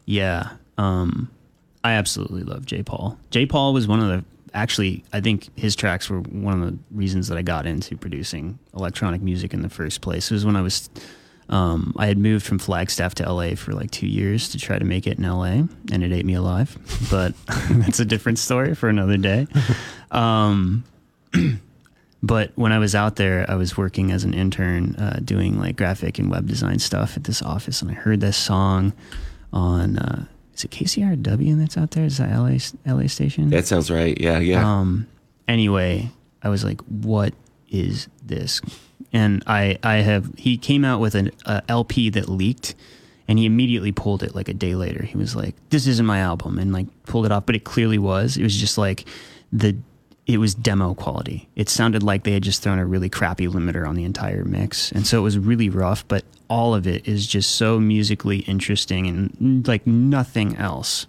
[0.06, 0.50] Yeah.
[0.78, 1.30] Um,
[1.84, 3.18] I absolutely love Jai Paul.
[3.30, 6.78] Jai Paul was one of the actually I think his tracks were one of the
[6.90, 10.30] reasons that I got into producing electronic music in the first place.
[10.30, 10.90] It was when I was
[11.52, 14.86] um, I had moved from Flagstaff to LA for like two years to try to
[14.86, 16.76] make it in LA, and it ate me alive.
[17.10, 17.34] But
[17.70, 19.46] that's a different story for another day.
[20.10, 20.84] Um,
[22.22, 25.78] but when I was out there, I was working as an intern uh, doing like
[25.78, 28.92] graphic and web design stuff at this office, and I heard this song
[29.54, 32.04] on uh, is it KCRW that's out there?
[32.04, 33.48] Is that LA LA station?
[33.48, 34.20] That sounds right.
[34.20, 34.80] Yeah, yeah.
[34.80, 35.06] Um,
[35.48, 36.10] anyway,
[36.42, 37.32] I was like, "What
[37.70, 38.60] is this?"
[39.12, 40.32] And I, I have.
[40.36, 42.74] He came out with an a LP that leaked,
[43.28, 45.02] and he immediately pulled it like a day later.
[45.02, 47.44] He was like, "This isn't my album," and like pulled it off.
[47.46, 48.36] But it clearly was.
[48.36, 49.04] It was just like
[49.52, 49.76] the.
[50.24, 51.48] It was demo quality.
[51.56, 54.92] It sounded like they had just thrown a really crappy limiter on the entire mix,
[54.92, 56.06] and so it was really rough.
[56.06, 61.06] But all of it is just so musically interesting and like nothing else.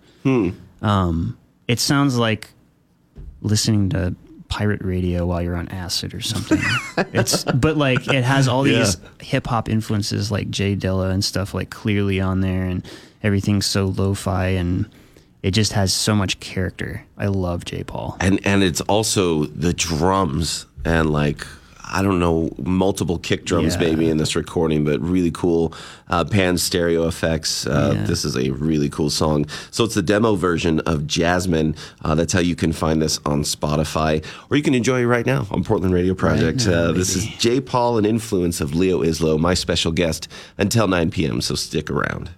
[0.82, 1.38] Um,
[1.68, 2.50] it sounds like
[3.42, 4.16] listening to
[4.54, 6.62] pirate radio while you're on acid or something.
[7.12, 11.56] it's but like it has all these hip hop influences like J Dilla and stuff
[11.56, 12.86] like clearly on there and
[13.24, 14.88] everything's so lo-fi and
[15.42, 17.04] it just has so much character.
[17.18, 18.16] I love Jai Paul.
[18.20, 21.48] and and it's also the drums and like
[21.93, 23.82] I don't know multiple kick drums Yeah.
[23.88, 25.73] maybe in this recording, but really cool
[26.10, 27.65] uh, pan stereo effects.
[27.67, 28.03] Uh, Yeah.
[28.06, 29.45] This is a really cool song.
[29.71, 31.75] So it's the demo version of Jasmine.
[32.03, 35.25] Uh, that's how you can find this on Spotify, or you can enjoy it right
[35.25, 36.65] now on Portland Radio Project.
[36.67, 37.25] now, uh, this is.
[37.38, 40.27] Jai Paul, an influence of Leo Islo, my special guest
[40.58, 41.41] until 9 p.m.
[41.41, 42.29] So stick around.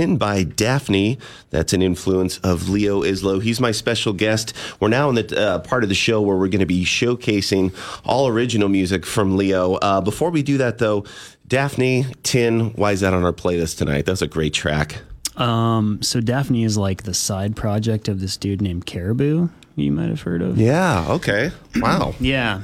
[0.00, 1.18] By Daphni.
[1.50, 3.42] That's an influence of Leo Islo.
[3.42, 4.54] He's my special guest.
[4.80, 7.74] We're now in the uh, part of the show where we're going to be showcasing
[8.04, 9.74] all original music from Leo.
[9.74, 11.04] Uh, before we do that, though,
[11.46, 14.06] Daphni, Tin, why is that on our playlist tonight?
[14.06, 15.02] That's a great track.
[15.36, 19.48] Um, so Daphni is like the side project of this dude named Caribou.
[19.76, 20.58] You might have heard of.
[20.58, 21.50] Yeah, okay.
[21.76, 22.14] Wow.
[22.20, 22.62] Yeah.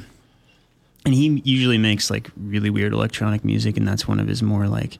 [1.04, 4.66] And he usually makes like really weird electronic music, and that's one of his more
[4.66, 4.98] like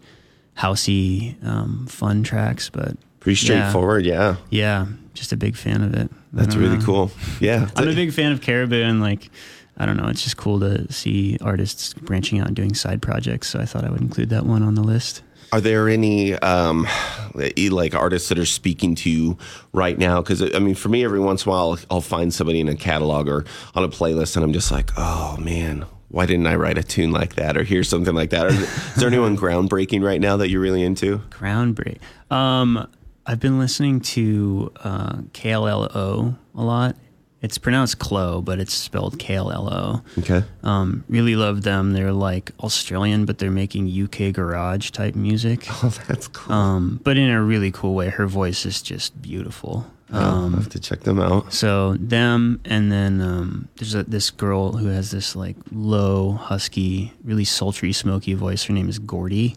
[0.56, 2.70] housey, um, fun tracks.
[2.70, 4.36] But Pretty straightforward, yeah.
[4.50, 6.10] Yeah, just a big fan of it.
[6.32, 6.84] That's really know.
[6.84, 7.10] cool.
[7.40, 7.68] Yeah.
[7.76, 9.30] I'm a big fan of Caribou, and like,
[9.76, 13.48] I don't know, it's just cool to see artists branching out and doing side projects.
[13.48, 15.22] So I thought I would include that one on the list.
[15.52, 16.86] Are there any um,
[17.34, 19.38] like artists that are speaking to you
[19.72, 20.20] right now?
[20.20, 22.74] Because I mean, for me, every once in a while, I'll find somebody in a
[22.76, 25.86] catalog or on a playlist, and I'm just like, oh man,
[26.16, 28.46] why didn't I write a tune like that or hear something like that?
[28.46, 31.18] Or is there anyone groundbreaking right now that you're really into?
[31.28, 31.98] Groundbreak.
[32.30, 32.88] Um,
[33.26, 36.96] I've been listening to uh, KLLO a lot.
[37.42, 40.02] It's pronounced Klo, but it's spelled KLLO.
[40.20, 40.42] Okay.
[40.62, 41.92] Um, really love them.
[41.92, 45.66] They're like Australian, but they're making UK garage type music.
[45.82, 46.54] Oh, that's cool.
[46.54, 48.08] Um, but in a really cool way.
[48.08, 49.86] Her voice is just beautiful.
[50.10, 51.52] Um, have to check them out.
[51.52, 57.12] so them, and then um, there's a, this girl who has this like low, husky,
[57.24, 58.64] really sultry, smoky voice.
[58.64, 59.56] Her name is Gordy,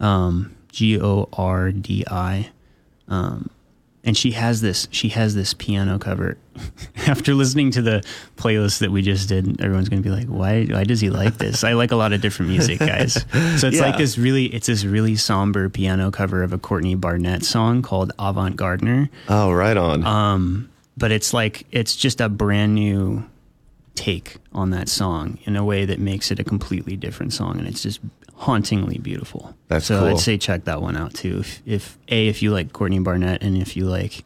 [0.00, 2.50] um, G O R D I,
[3.06, 3.50] um,
[4.08, 6.36] and she has this she has this piano cover.
[7.06, 8.02] After listening to the
[8.36, 10.64] playlist that we just did, everyone's gonna be like, "Why?
[10.64, 13.12] Why does he like this?" I like a lot of different music, guys.
[13.60, 13.82] So it's Yeah.
[13.82, 18.12] like this really it's this really somber piano cover of a Courtney Barnett song called
[18.18, 20.04] Avant Gardener Oh, right on.
[20.04, 23.24] Um, but it's like it's just a brand new
[23.94, 27.66] take on that song in a way that makes it a completely different song and
[27.68, 28.00] it's just
[28.38, 30.08] hauntingly beautiful That's so cool.
[30.10, 33.42] i'd say check that one out too if, if a if you like courtney barnett
[33.42, 34.24] and if you like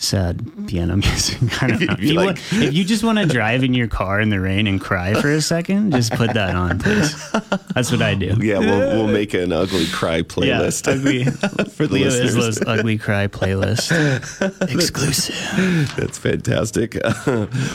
[0.00, 3.26] sad piano music i don't know if you like- want- if you just want to
[3.26, 6.54] drive in your car in the rain and cry for a second just put that
[6.54, 7.12] on please
[7.74, 10.86] that's what i do yeah, we'll, we'll make an ugly cry playlist.
[10.86, 11.24] yeah, ugly,
[11.70, 12.36] For the Leo listeners.
[12.36, 13.90] Islo's ugly cry playlist
[14.72, 15.34] exclusive
[15.96, 16.96] That's fantastic.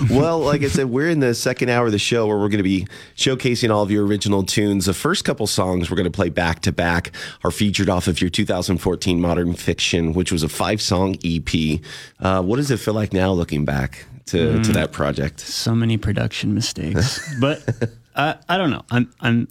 [0.09, 2.57] well, like I said, we're in the second hour of the show where we're going
[2.57, 4.85] to be showcasing all of your original tunes.
[4.85, 7.11] The first couple songs we're going to play back to back
[7.43, 11.79] are featured off of your 2014 Modern Fiction, which was a five song EP.
[12.23, 15.41] Uh, what does it feel like now looking back to, to that project?
[15.41, 17.21] so many production mistakes.
[17.39, 17.61] but
[18.15, 18.83] I, I don't know.
[18.89, 19.47] I'm I'm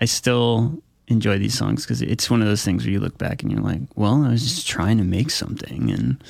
[0.00, 3.42] I still enjoy these songs because it's one of those things where you look back
[3.42, 6.24] and you're like, well, I was just trying to make something, and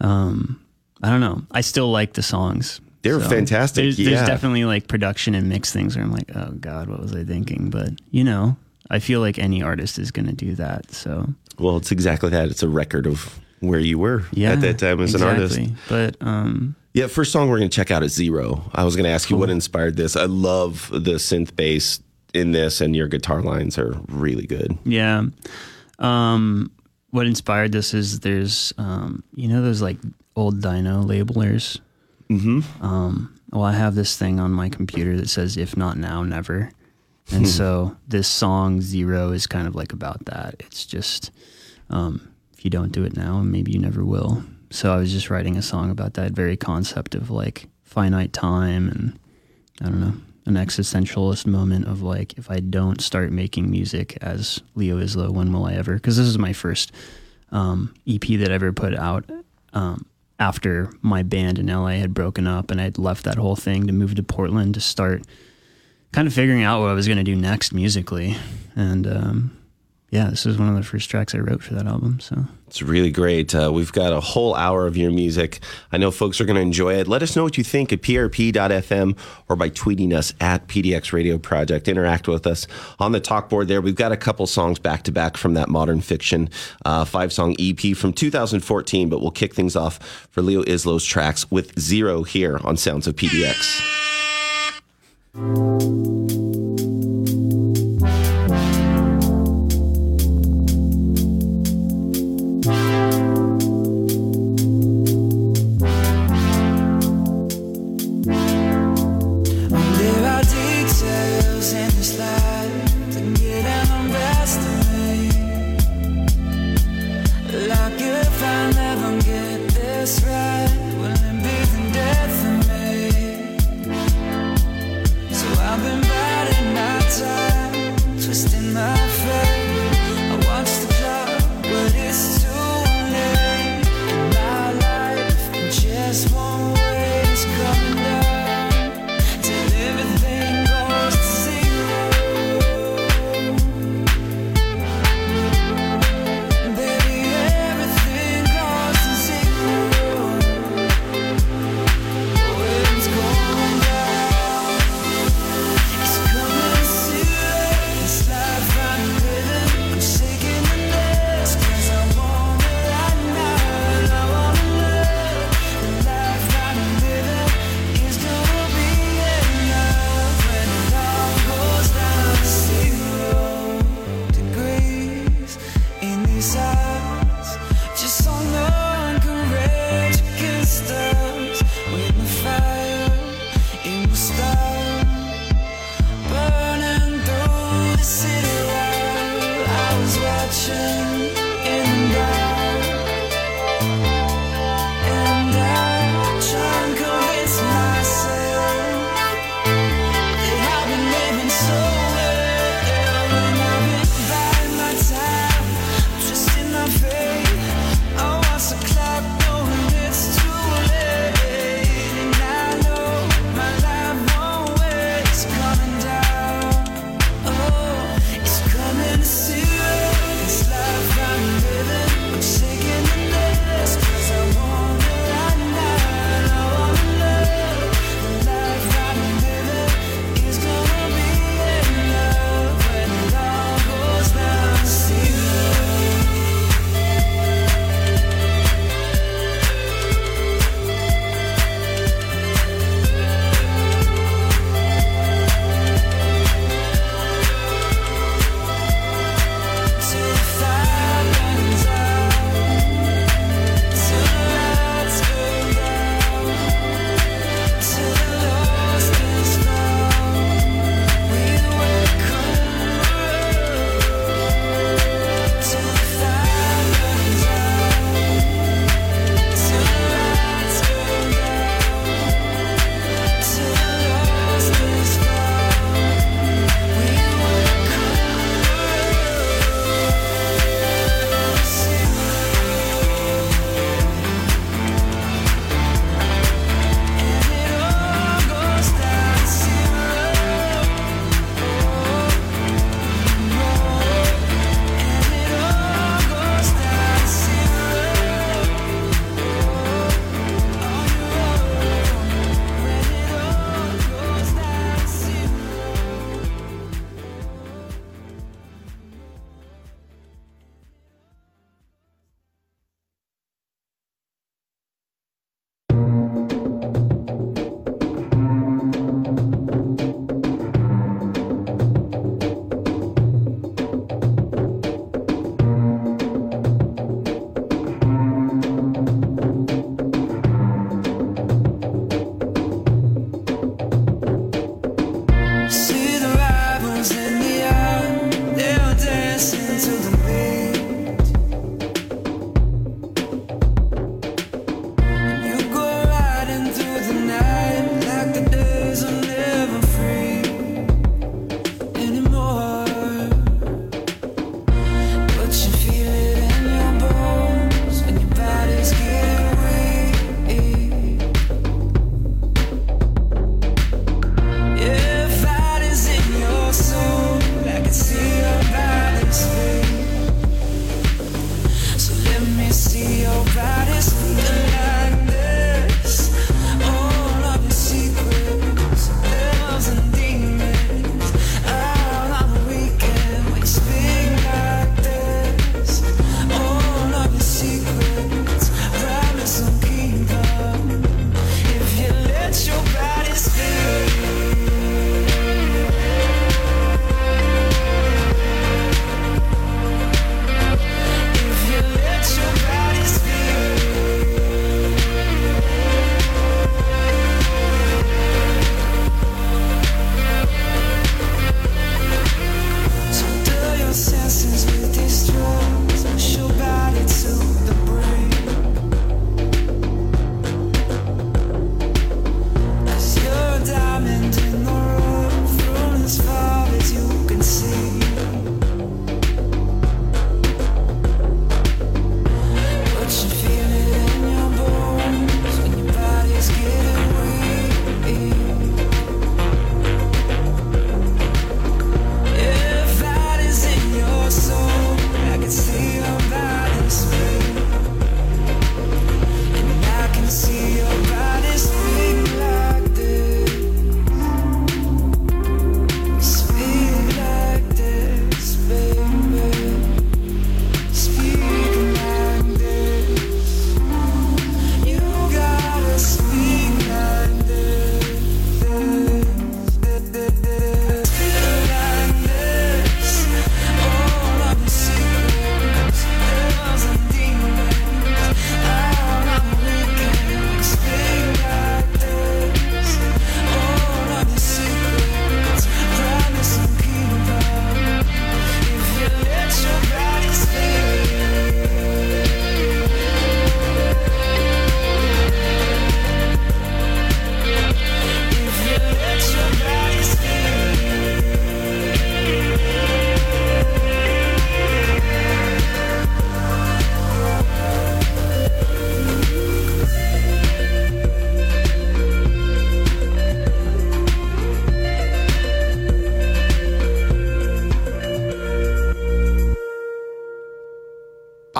[0.00, 0.60] um,
[1.02, 1.42] I don't know.
[1.50, 2.80] I still like the songs.
[3.02, 4.10] They're fantastic, There's, yeah.
[4.10, 7.22] there's definitely like production and mix things where I'm like, oh god, what was I
[7.22, 7.68] thinking?
[7.68, 8.56] But you know,
[8.90, 10.90] I feel like any artist is going to do that.
[10.90, 12.48] So Well, it's exactly that.
[12.48, 15.58] It's a record of where you were yeah, at that time as an artist.
[15.88, 18.70] But um, Yeah, first song we're going to check out is Zero.
[18.74, 20.16] I was going to ask you what inspired this.
[20.16, 22.00] I love the synth bass
[22.32, 24.76] in this, and your guitar lines are really good.
[24.84, 25.24] Yeah.
[25.98, 26.70] Um,
[27.10, 29.98] what inspired this is there's, um, you know, those like
[30.36, 31.80] old Dymo labelers.
[32.28, 32.84] Mm-hmm.
[32.84, 36.72] Um, well, I have this thing on my computer that says "If not now, never,"
[37.30, 40.56] and so this song Zero is kind of like about that.
[40.58, 41.30] It's just
[41.90, 42.33] um,
[42.64, 44.42] you don't do it now, and maybe you never will.
[44.70, 48.88] So I was just writing a song about that very concept of like finite time
[48.88, 49.18] and
[49.80, 50.14] I don't know,
[50.46, 55.52] an existentialist moment of like, if I don't start making music as Leo Islo, when
[55.52, 55.94] will I ever?
[55.94, 56.90] Because this is my first
[57.52, 59.30] um, EP that I ever put out
[59.74, 60.06] um,
[60.40, 63.92] after my band in LA had broken up and I'd left that whole thing to
[63.92, 65.22] move to Portland to start
[66.12, 68.36] kind of figuring out what I was going to do next musically.
[68.74, 69.63] And um,
[70.14, 72.20] yeah, this is one of the first tracks I wrote for that album.
[72.20, 73.52] So It's really great.
[73.52, 75.58] Uh, we've got a whole hour of your music.
[75.90, 77.08] I know folks are going to enjoy it.
[77.08, 81.36] Let us know what you think at prp.fm or by tweeting us at PDX Radio
[81.36, 81.88] Project.
[81.88, 82.68] Interact with us
[83.00, 83.80] on the talk board there.
[83.80, 86.48] We've got a couple songs back to back from that Modern Fiction
[86.84, 89.98] uh, five song EP from 2014, but we'll kick things off
[90.30, 93.82] for Leo Islo's tracks with Zero here on Sounds of PDX.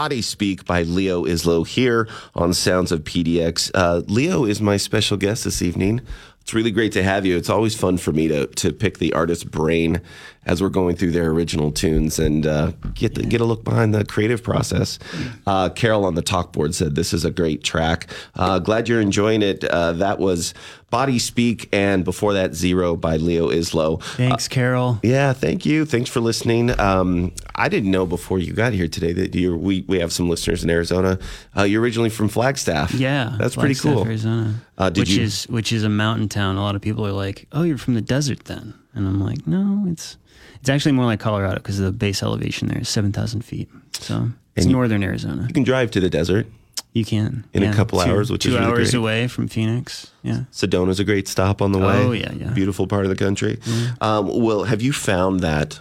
[0.05, 3.71] Body Speak by Leo Islo here on Sounds of PDX.
[3.73, 6.03] Uh, Leo is my special guest this evening.
[6.43, 7.39] It's really great to have you.
[7.39, 10.03] It's always fun for me to to pick the artist's brain
[10.45, 13.95] as we're going through their original tunes and uh, get the, get a look behind
[13.95, 14.99] the creative process.
[15.47, 18.09] Uh, Carol on the talk board said this is a great track.
[18.35, 19.65] Uh, glad you're enjoying it.
[19.65, 20.53] Uh, that was
[20.95, 24.01] Body Speak, and before that, Zero by Leo Islo.
[24.17, 25.01] Thanks, Carol.
[25.03, 25.85] Yeah, thank you.
[25.85, 26.79] Thanks for listening.
[26.79, 30.29] Um, I didn't know before you got here today that you we we have some
[30.31, 31.19] listeners in Arizona.
[31.57, 32.95] Uh, you're originally from Flagstaff.
[32.95, 34.05] Yeah, that's pretty cool.
[34.07, 36.55] Arizona, Uh, which you- is which is a mountain town.
[36.57, 39.49] A lot of people are like, "Oh, you're from the desert, then?" And I'm like,
[39.49, 40.17] "No, it's
[40.61, 43.69] it's actually more like Colorado because the base elevation there is seven thousand feet.
[43.99, 45.43] So it's And northern Arizona.
[45.49, 46.47] You can drive to the desert.
[46.95, 48.99] You can In a couple Two- hours, which two is really hours great.
[48.99, 50.13] away from Phoenix.
[50.23, 50.45] Yeah.
[50.53, 51.97] Sedona's a great stop on the way.
[52.05, 52.51] Oh, yeah, yeah.
[52.51, 53.59] Beautiful part of the country.
[54.01, 55.81] Um, well, have you found that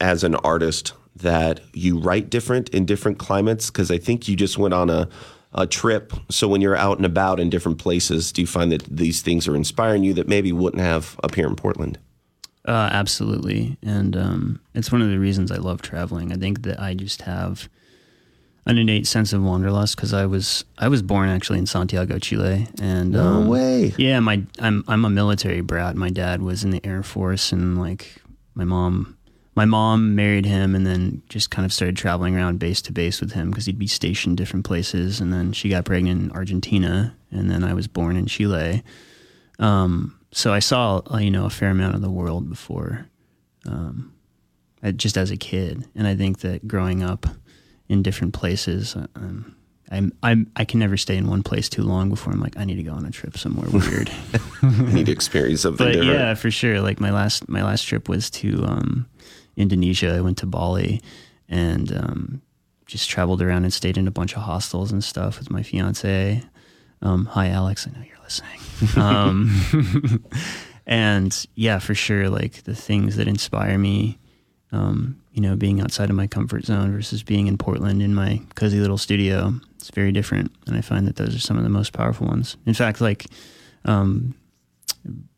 [0.00, 3.70] as an artist that you write different in different climates?
[3.70, 5.08] Because I think you just went on a
[5.54, 6.14] a trip.
[6.30, 9.46] So when you're out and about in different places, do you find that these things
[9.46, 11.98] are inspiring you that maybe wouldn't have up here in Portland?
[12.64, 16.32] Uh, absolutely, and um, it's one of the reasons I love traveling.
[16.32, 17.68] I think that I just have
[18.64, 22.68] an innate sense of wanderlust because I was I was born actually in Santiago, Chile,
[22.80, 23.92] and No um, way.
[23.96, 25.96] Yeah, my I'm I'm a military brat.
[25.96, 28.22] My dad was in the Air Force, and like
[28.54, 29.16] my mom.
[29.54, 33.20] My mom married him and then just kind of started traveling around base to base
[33.20, 35.20] with him because he'd be stationed different places.
[35.20, 38.82] And then she got pregnant in Argentina, and then I was born in Chile.
[39.58, 43.06] Um, so I saw, uh, you know, a fair amount of the world before,
[43.66, 44.14] um,
[44.96, 45.86] just as a kid.
[45.94, 47.26] And I think that growing up
[47.92, 49.54] in different places, um,
[49.90, 52.64] I'm, I'm, I can never stay in one place too long before I'm like, I
[52.64, 54.10] need to go on a trip somewhere weird.
[54.62, 56.10] I need to experience something but different.
[56.14, 56.80] yeah, for sure.
[56.80, 59.06] Like my last, my last trip was to um,
[59.56, 60.14] Indonesia.
[60.16, 61.02] I went to Bali
[61.50, 62.42] and um,
[62.86, 66.42] just traveled around and stayed in a bunch of hostels and stuff with my fiance.
[67.02, 67.86] Um, hi, Alex.
[67.86, 69.04] I know you're listening.
[69.04, 70.24] um,
[70.86, 74.18] and yeah, for sure, like the things that inspire me,
[74.72, 78.40] um, you know, being outside of my comfort zone versus being in Portland in my
[78.54, 80.52] cozy little studio, it's very different.
[80.66, 82.56] And I find that those are some of the most powerful ones.
[82.66, 83.26] In fact, like
[83.84, 84.34] um,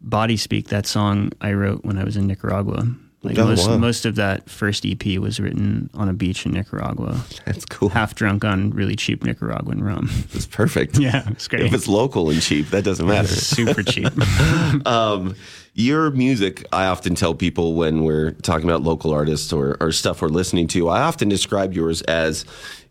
[0.01, 2.87] Body Speak, that song I wrote when I was in Nicaragua.
[3.23, 3.79] Like Oh, most, wow.
[3.79, 7.89] most of that first EP was written on a beach in Nicaragua, That's cool.
[7.89, 10.11] half drunk on really cheap Nicaraguan rum.
[10.35, 10.99] It's perfect.
[11.01, 11.63] Yeah, it's great.
[11.63, 13.29] If it's local and cheap, that doesn't matter.
[13.29, 14.09] Super cheap.
[14.87, 15.37] um,
[15.75, 20.23] your music, I often tell people when we're talking about local artists or, or stuff
[20.23, 22.45] we're listening to, I often describe yours as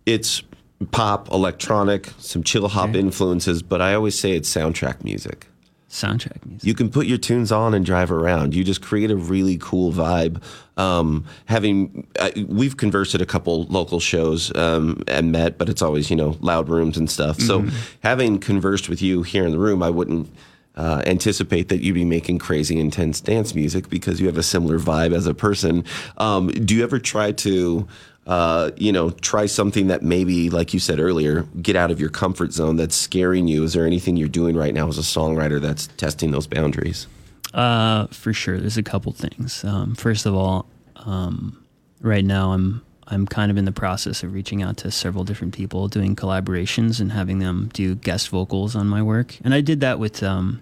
[0.05, 0.43] it's
[0.91, 5.47] pop, electronic, some chill hop influences, but I always say it's soundtrack music.
[5.89, 6.65] Soundtrack music.
[6.65, 8.53] You can put your tunes on and drive around.
[8.53, 10.41] You just create a really cool vibe.
[10.75, 15.83] Um, having uh, we've conversed at a couple local shows um, and met, but it's
[15.83, 17.39] always you know loud rooms and stuff.
[17.39, 17.67] So
[18.01, 20.33] having conversed with you here in the room, I wouldn't
[20.75, 24.79] uh, anticipate that you'd be making crazy intense dance music because you have a similar
[24.79, 25.83] vibe as a person.
[26.17, 27.87] Um, do you ever try to?
[28.25, 32.09] Uh, you know, try something that maybe, like you said earlier, get out of your
[32.09, 33.65] comfort zone that's scaring you.
[33.65, 37.05] Is there anything you're doing right now as a songwriter that's testing those boundaries?
[37.53, 38.59] Uh, for sure.
[38.59, 39.65] There's a couple things.
[39.65, 41.65] Um, first of all, um,
[41.99, 42.81] right now I'm
[43.13, 46.99] I'm kind of in the process of reaching out to several different people, doing collaborations
[46.99, 49.37] and having them do guest vocals on my work.
[49.43, 50.61] And I did that with um,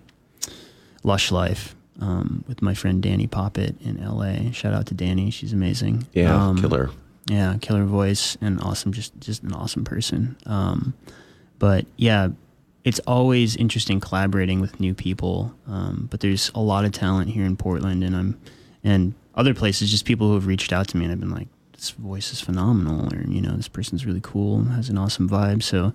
[1.03, 4.51] Lush Life um, with my friend Danny Poppet in L.A.
[4.51, 6.07] Shout out to Danny, she's amazing.
[6.13, 6.89] Yeah, Um, killer.
[7.27, 10.35] Yeah, killer voice and awesome, just just an awesome person.
[10.45, 10.93] Um,
[11.59, 12.29] but yeah,
[12.83, 15.53] it's always interesting collaborating with new people.
[15.67, 18.39] Um, but there's a lot of talent here in Portland, and I'm
[18.83, 19.91] and other places.
[19.91, 21.47] Just people who have reached out to me and I've been like,
[21.81, 25.27] this voice is phenomenal, or you know, this person's really cool and has an awesome
[25.27, 25.63] vibe.
[25.63, 25.91] So,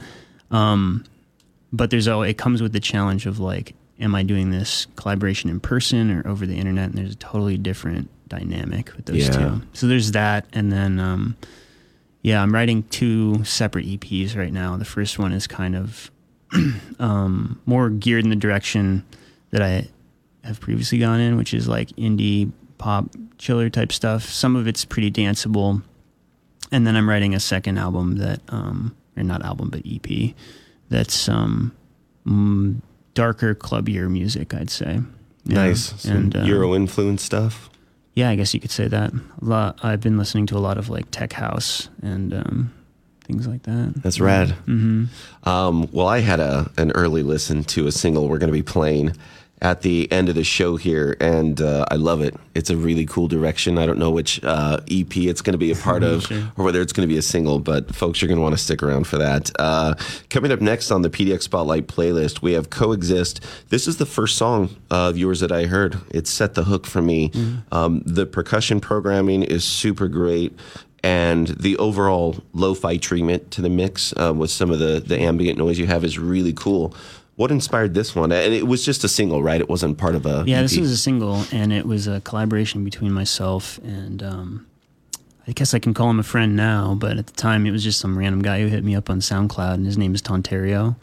[0.51, 1.05] um,
[1.73, 5.49] but there's all it comes with the challenge of like, am I doing this collaboration
[5.49, 6.87] in person or over the internet?
[6.91, 9.31] And there's a totally different dynamic with those Yeah.
[9.31, 9.63] two.
[9.75, 11.37] So there's that, and then um,
[12.21, 14.77] yeah, I'm writing two separate EPs right now.
[14.77, 16.11] The first one is kind of
[16.99, 19.05] um, more geared in the direction
[19.51, 19.87] that I
[20.43, 24.25] have previously gone in, which is like indie pop chiller type stuff.
[24.25, 25.83] Some of it's pretty danceable,
[26.73, 30.35] and then I'm writing a second album that, um, or not album but EP,
[30.89, 31.73] that's um,
[32.27, 32.81] mm,
[33.15, 34.55] darker, clubbier music.
[34.55, 35.01] I'd say.
[35.45, 36.05] Nice.
[36.05, 37.71] And uh, Euro influence stuff.
[38.15, 39.13] yeah, I guess you could say that.
[39.13, 42.75] A lot, I've been listening to a lot of like tech house and um,
[43.25, 43.93] things like that.
[43.97, 44.49] That's rad.
[44.67, 45.49] Mm-hmm.
[45.49, 48.63] Um, well, I had a an early listen to a single we're going to be
[48.63, 49.17] playing,
[49.63, 52.35] at the end of the show here, and uh, I love it.
[52.55, 53.79] It's a really cool direction.
[53.79, 56.81] I don't know which uh, EP it's going to be a part of, or whether
[56.83, 59.07] it's going to be a single, but folks, you're going to want to stick around
[59.07, 59.51] for that.
[59.59, 59.95] Uh,
[60.29, 63.43] coming up next on the PDX Spotlight playlist, we have Coexist.
[63.71, 65.99] This is the first song of yours that I heard.
[66.11, 67.31] It set the hook for me.
[67.73, 70.53] Um, the percussion programming is super great
[71.03, 75.57] and the overall lo-fi treatment to the mix uh, with some of the the ambient
[75.57, 76.95] noise you have is really cool.
[77.37, 78.33] What inspired this one?
[78.33, 79.61] And it was just a single, right?
[79.61, 80.43] It wasn't part of a.
[80.47, 84.67] Yeah, this was a single, and it was a collaboration between myself and um,
[85.47, 87.85] I guess I can call him a friend now, but at the time it was
[87.85, 90.97] just some random guy who hit me up on SoundCloud, and his name is Tontario.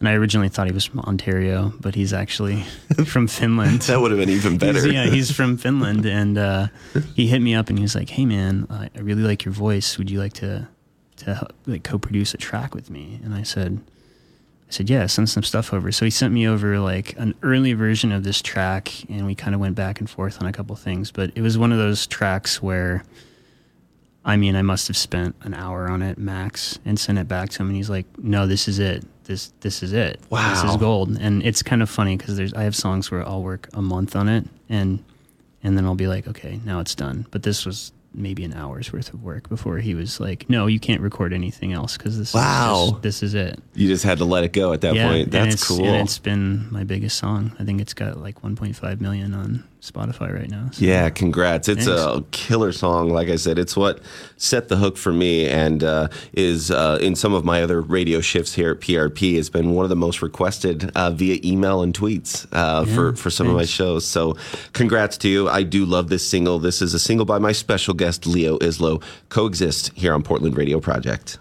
[0.00, 2.62] And I originally thought he was from Ontario, but he's actually
[3.06, 3.82] from Finland.
[3.82, 4.80] That would have been even better.
[4.80, 6.68] He's- yeah, he's from Finland, and uh,
[7.14, 9.54] he hit me up and he was like, "Hey, man, I, I really like your
[9.54, 9.98] voice.
[9.98, 10.68] Would you like to
[11.16, 13.93] to help, like co-produce a track with me?" And I said, "I
[14.74, 18.12] said yeah, send some stuff over." So he sent me over like an early version
[18.12, 21.10] of this track, and we kind of went back and forth on a couple things.
[21.10, 23.04] But it was one of those tracks where.
[24.26, 27.50] I mean, I must have spent an hour on it max and sent it back
[27.50, 29.04] to him, and he's like, "No, this is it.
[29.24, 30.18] This this is it.
[30.30, 33.26] Wow, This is gold." And it's kind of funny because there's I have songs where
[33.28, 35.04] I'll work a month on it, and
[35.62, 38.92] and then I'll be like, "Okay, now it's done." But this was maybe an hour's
[38.92, 42.32] worth of work before he was like, "No, you can't record anything else because this
[42.34, 42.84] Wow.
[42.84, 45.24] is just, this is it." You just had to let it go at that point.
[45.24, 45.84] and That's it's, cool.
[45.84, 47.52] And it's been my biggest song.
[47.58, 50.70] I think it's got like 1.5 million on Spotify right now.
[50.72, 50.84] So.
[50.84, 51.68] Yeah, congrats.
[51.68, 53.10] It's a killer song.
[53.10, 54.00] Like I said, it's what
[54.38, 58.22] set the hook for me and uh, is uh, in some of my other radio
[58.22, 61.92] shifts here at PRP It's been one of the most requested uh, via email and
[61.92, 64.06] tweets uh, for, for some of my shows.
[64.06, 64.36] So
[64.72, 65.50] congrats to you.
[65.50, 66.58] I do love this single.
[66.58, 70.80] This is a single by my special guest, Leo Islo, Coexist here on Portland Radio
[70.80, 71.38] Project.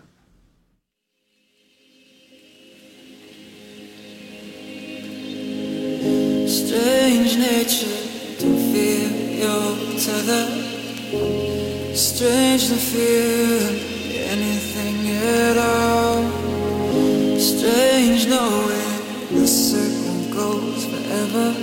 [6.46, 8.03] Strange nature
[9.98, 10.46] tether.
[11.94, 13.68] Strange to feel
[14.34, 16.24] anything at all.
[17.38, 19.00] Strange knowing
[19.32, 21.54] the circle goes forever.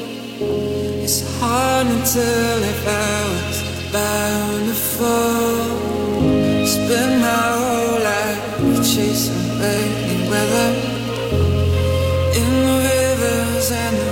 [1.05, 3.59] It's hard tell if I was
[3.93, 6.67] bound to fall.
[6.67, 8.45] Spend my whole life
[8.93, 10.71] chasing rainy weather
[12.39, 14.10] in the rivers and the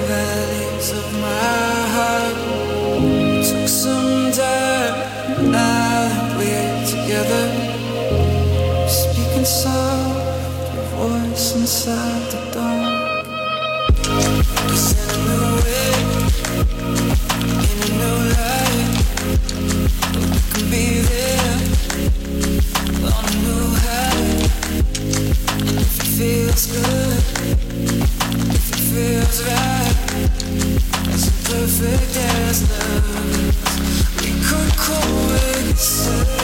[31.48, 36.37] perfect as love, we could We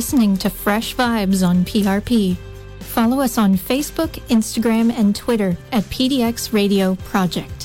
[0.00, 2.34] listening to Fresh Vibes on PRP.
[2.78, 7.59] Follow us on Facebook, Instagram, and Twitter at PDX Radio Project.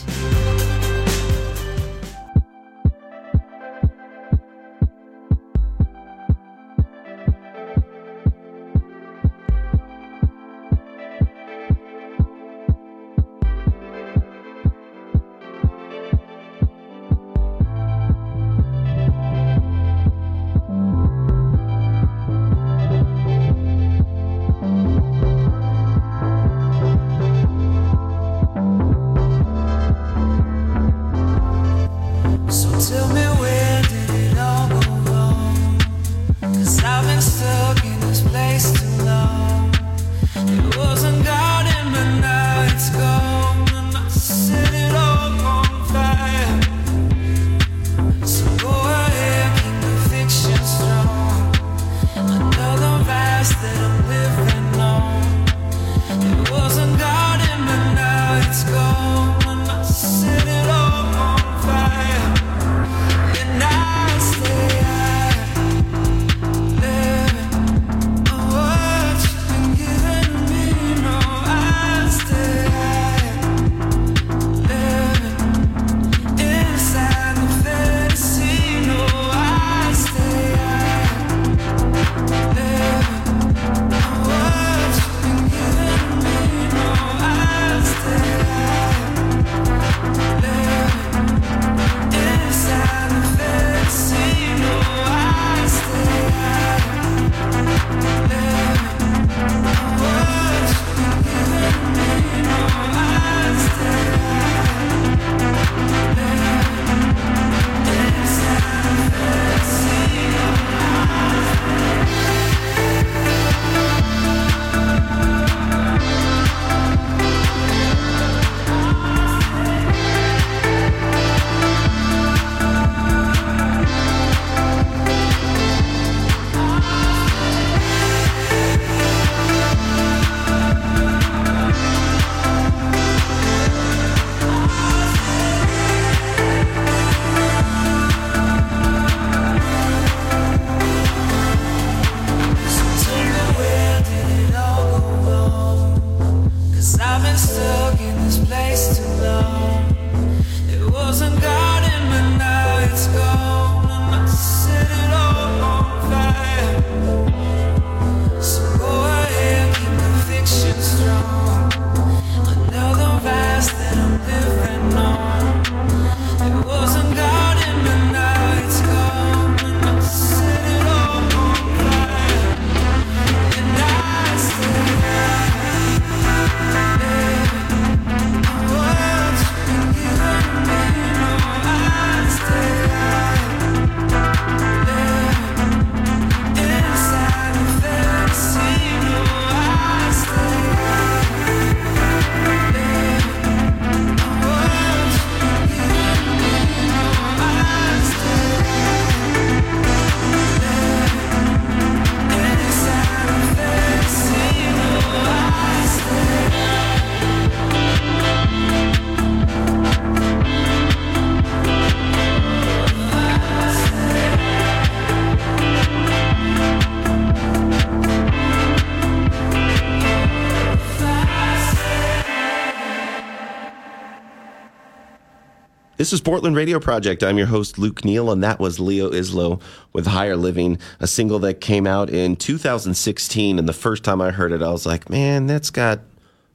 [226.06, 227.24] This is Portland Radio Project.
[227.24, 229.60] I'm your host, Luke Neal, and that was Leo Islo
[229.92, 233.58] with Higher Living, a single that came out in 2016.
[233.58, 236.02] And the first time I heard it, I was like, man, that's got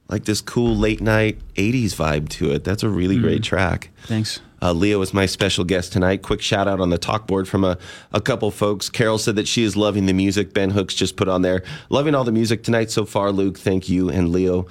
[0.07, 2.63] like this cool late night 80s vibe to it.
[2.63, 3.89] That's a really great track.
[4.03, 4.39] Thanks.
[4.61, 6.21] Uh, Leo is my special guest tonight.
[6.21, 7.77] Quick shout out on the talk board from a,
[8.13, 8.89] a couple folks.
[8.89, 10.53] Carol said that she is loving the music.
[10.53, 11.61] Ben Hooks just put on there.
[11.89, 13.59] Loving all the music tonight so far, Luke.
[13.59, 14.67] Thank you and Leo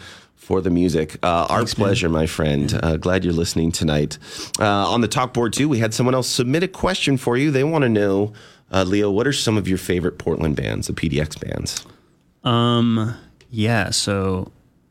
[0.51, 1.17] for the music.
[1.23, 2.77] Uh, our pleasure, my friend.
[2.83, 4.19] Uh, glad you're listening tonight.
[4.59, 7.53] Uh, on the talk board, too, we had someone else submit a question for you.
[7.53, 8.33] They want to know,
[8.73, 11.87] uh, Leo, what are some of your favorite Portland bands, the PDX bands?
[12.43, 13.15] Um,
[13.49, 13.91] yeah.
[13.91, 14.51] So,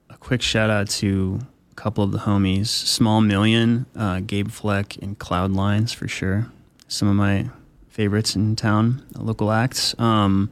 [0.10, 1.42] a quick shout out to
[1.74, 6.50] a couple of the homies: Small Million, uh, Gabe Fleck, and Cloud Lines for sure.
[6.88, 7.50] Some of my
[7.90, 9.94] favorites in town, local acts.
[10.00, 10.52] Um,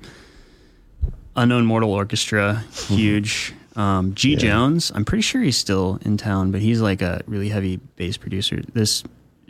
[1.38, 3.54] Unknown Mortal Orchestra, huge.
[3.78, 7.50] Um, G Jones, I'm pretty sure he's still in town, but he's like a really
[7.50, 8.62] heavy bass producer.
[8.74, 9.04] This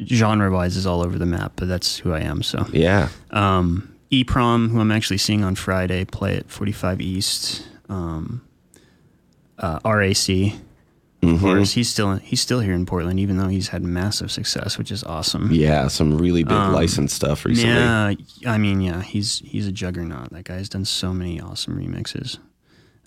[0.03, 2.43] genre wise is all over the map, but that's who I am.
[2.43, 3.09] So Yeah.
[3.31, 7.67] um, EPROM, who I'm actually seeing on Friday, play at 45 East.
[7.89, 8.41] Um,
[9.57, 10.53] uh, RAC,
[11.23, 14.77] of course, he's still he's still here in Portland, even though he's had massive success,
[14.77, 15.49] which is awesome.
[15.51, 17.73] Yeah, some really big Um, licensed stuff recently.
[17.73, 18.13] Yeah,
[18.45, 20.31] I mean, yeah, he's he's a juggernaut.
[20.31, 22.37] That guy's done so many awesome remixes.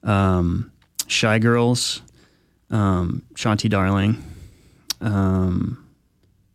[0.03, 0.73] Um,
[1.11, 2.03] Shy Girls,
[2.71, 4.23] um, Shanti Darling,
[5.01, 5.85] um,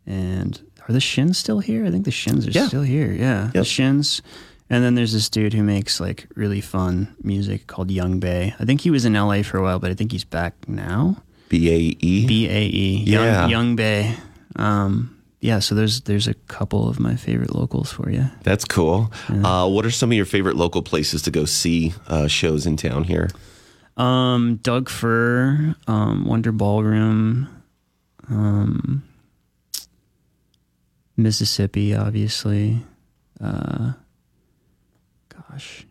[0.05, 1.85] and are the Shins still here?
[1.85, 2.67] I think the Shins are Yeah.
[2.67, 3.11] still here.
[3.11, 4.21] Yeah, the Shins.
[4.69, 8.55] And then there's this dude who makes like really fun music called Young Bae.
[8.59, 11.21] I think he was in LA for a while, but I think he's back now.
[11.49, 12.25] B A E.
[12.25, 13.03] B A E.
[13.05, 13.47] Young, Yeah.
[13.47, 14.15] Young Bae.
[14.55, 18.29] Um, yeah, so there's there's a couple of my favorite locals for you.
[18.43, 19.11] That's cool.
[19.29, 22.77] Uh, what are some of your favorite local places to go see uh, shows in
[22.77, 23.29] town here?
[23.97, 27.47] Um, Doug Fir, um, Wonder Ballroom,
[28.29, 29.03] um,
[31.15, 32.83] Mississippi, obviously.
[33.41, 33.93] Uh,
[35.29, 35.85] gosh,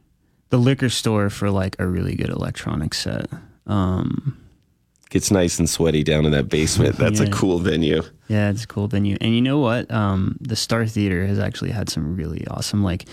[0.51, 3.27] the liquor store for like a really good electronic set.
[3.67, 4.39] Um,
[5.11, 6.97] Gets nice and sweaty down in that basement.
[6.97, 8.03] That's a cool venue.
[8.27, 9.17] Yeah, it's a cool venue.
[9.21, 9.89] And you know what?
[9.91, 12.83] Um, the Star Theater has actually had some really awesome.
[12.83, 13.05] Like,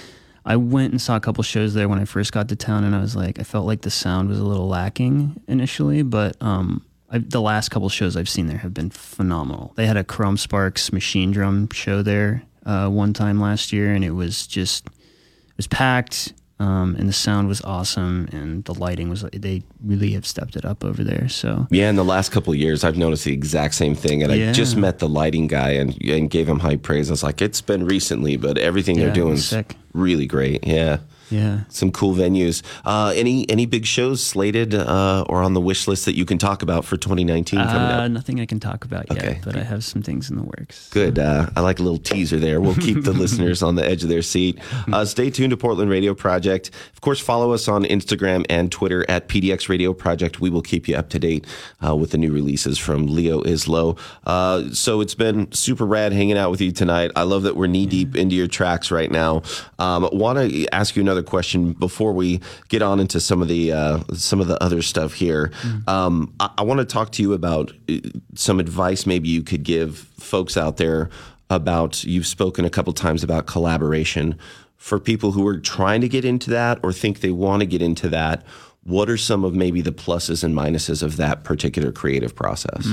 [0.45, 2.95] I went and saw a couple shows there when I first got to town, and
[2.95, 6.83] I was like, I felt like the sound was a little lacking initially, but um,
[7.09, 9.73] I, the last couple shows I've seen there have been phenomenal.
[9.75, 14.11] They had a Chrome Sparks Machinedrum show there uh, one time last year, and it
[14.11, 16.33] was just it was packed.
[16.61, 19.25] Um, and the sound was awesome, and the lighting was.
[19.33, 21.27] They really have stepped it up over there.
[21.27, 24.21] So Yeah, in the last couple of years, I've noticed the exact same thing.
[24.21, 27.09] And I just met the lighting guy and, and gave him high praise.
[27.09, 29.55] I was like, it's been recently, but everything Yeah, they're doing is
[29.93, 30.67] really great.
[30.67, 30.99] Yeah.
[31.31, 32.61] Yeah, Some cool venues.
[32.85, 36.37] Uh, any any big shows slated uh, or on the wish list that you can
[36.37, 38.11] talk about for 2019 coming Uh, up?
[38.11, 39.39] nothing I can talk about yet, Okay.
[39.43, 40.89] but I have some things in the works.
[40.91, 41.17] Good.
[41.17, 42.59] Uh, I like a little teaser there.
[42.59, 44.59] We'll keep the listeners on the edge of their seat.
[44.91, 46.69] Uh, stay tuned to Portland Radio Project.
[46.93, 50.39] Of course, follow us on Instagram and Twitter at PDX Radio Project.
[50.41, 51.45] We will keep you up to date
[51.85, 53.97] uh, with the new releases from Leo Islo.
[54.25, 57.11] Uh, so it's been super rad hanging out with you tonight.
[57.15, 59.43] I love that we're knee deep into your tracks right now.
[59.79, 63.71] Um, Want to ask you another question before we get on into some of the
[63.71, 65.51] uh, some of the other stuff here.
[65.87, 67.97] Um, I, I want to talk to you about uh,
[68.35, 71.09] some advice maybe you could give folks out there
[71.49, 72.03] about.
[72.03, 74.37] You've spoken a couple times about collaboration
[74.77, 77.83] for people who are trying to get into that or think they want to get
[77.83, 78.43] into that.
[78.83, 82.85] What are some of maybe the pluses and minuses of that particular creative process?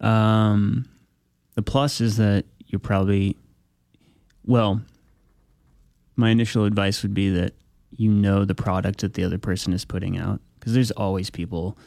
[0.00, 0.86] Um,
[1.54, 3.36] the plus is that you're probably,
[4.44, 4.82] well,
[6.18, 7.54] my initial advice would be that
[7.90, 11.78] you know the product that the other person is putting out because there's always people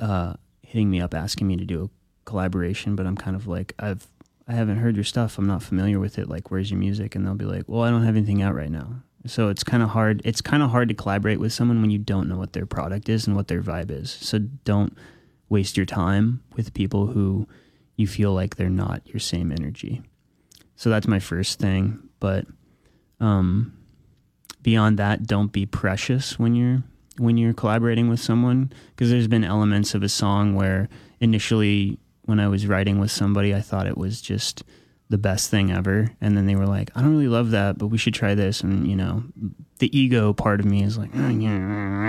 [0.00, 1.90] uh, hitting me up asking me to do a
[2.24, 4.06] collaboration, but I'm kind of like I've
[4.48, 5.38] I haven't heard your stuff.
[5.38, 6.28] I'm not familiar with it.
[6.28, 7.14] Like, where's your music?
[7.14, 9.02] And they'll be like, well, I don't have anything out right now.
[9.26, 10.20] So it's kind of hard.
[10.24, 13.08] It's kind of hard to collaborate with someone when you don't know what their product
[13.08, 14.10] is and what their vibe is.
[14.10, 14.96] So don't
[15.48, 17.46] waste your time with people who
[17.96, 20.02] you feel like they're not your same energy.
[20.74, 22.08] So that's my first thing.
[22.18, 22.46] But
[23.22, 23.72] um,
[24.62, 26.82] beyond that, don't be precious when you're
[27.18, 30.88] when you're collaborating with someone because there's been elements of a song where
[31.20, 34.62] initially when I was writing with somebody, I thought it was just
[35.10, 37.88] the best thing ever, and then they were like, "I don't really love that, but
[37.88, 39.24] we should try this." And you know,
[39.78, 41.50] the ego part of me is like, "Oh, yeah,"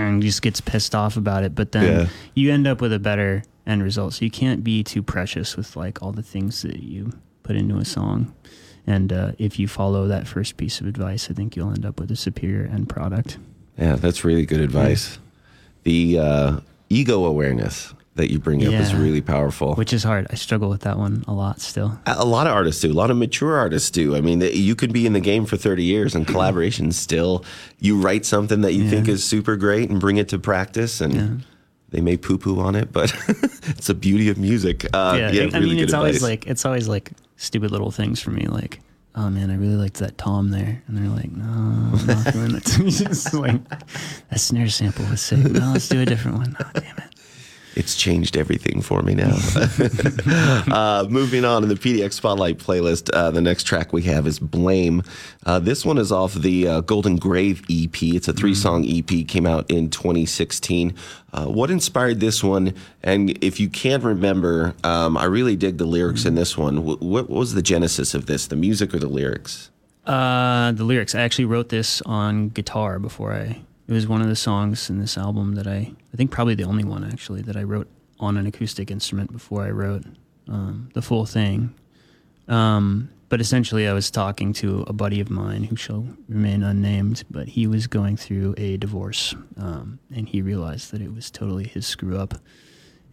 [0.08, 1.54] and just gets pissed off about it.
[1.54, 2.08] But then Yeah.
[2.34, 4.14] you end up with a better end result.
[4.14, 7.12] So you can't be too precious with like all the things that you
[7.44, 8.34] put into a song.
[8.86, 12.00] And uh, if you follow that first piece of advice, I think you'll end up
[12.00, 13.38] with a superior end product.
[13.78, 15.20] Yeah, that's really good advice.
[15.84, 16.60] The uh,
[16.90, 19.74] ego awareness that you bring up is really powerful.
[19.76, 20.28] Which is hard.
[20.30, 22.00] I struggle with that one a lot still.
[22.06, 22.92] A lot of artists do.
[22.92, 24.16] A lot of mature artists do.
[24.16, 27.44] I mean, you could be in the game for 30 years and collaboration still.
[27.80, 31.44] You write something that you think is super great and bring it to practice, and
[31.94, 34.86] they may poo poo on it, but it's the beauty of music.
[34.94, 38.32] Uh, yeah, I really mean, it's always like it's always like stupid little things for
[38.32, 38.82] me, like.
[39.16, 42.52] Oh man, I really liked that tom there, and they're like, "No, I'm not doing
[42.54, 45.38] that." Just like that snare sample was sick.
[45.38, 46.58] No, let's do a different one.
[46.60, 47.14] Oh, damn it.
[47.76, 49.36] It's changed everything for me now.
[50.72, 54.38] uh, moving on in the PDX Spotlight playlist, uh, the next track we have is
[54.40, 55.04] Blame.
[55.46, 58.02] Uh, this one is off the uh, Golden Grave EP.
[58.04, 60.94] It's a three song EP, came out in 2016.
[61.34, 62.76] Uh, what inspired this one?
[63.02, 66.78] And if you can remember, um, I really dig the lyrics in this one.
[66.78, 69.72] Wh- what was the genesis of this, the music or the lyrics?
[70.06, 71.16] Uh, the lyrics.
[71.16, 73.62] I actually wrote this on guitar before I.
[73.94, 75.94] It was one of the songs in this album that I.
[76.12, 77.88] I think probably the only one actually that I wrote
[78.20, 80.04] on an acoustic instrument before I wrote
[80.48, 81.76] um, the full thing.
[82.48, 87.24] Um, but essentially, I was talking to a buddy of mine who shall remain unnamed,
[87.30, 91.68] but he was going through a divorce, um, and he realized that it was totally
[91.68, 92.34] his screw up.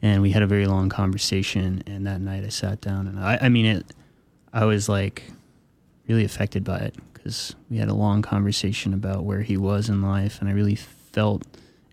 [0.01, 1.83] And we had a very long conversation.
[1.87, 3.85] And that night, I sat down, and I, I mean, it.
[4.51, 5.25] I was like
[6.11, 10.03] really affected by it because we had a long conversation about where he was in
[10.03, 11.43] life, and I really felt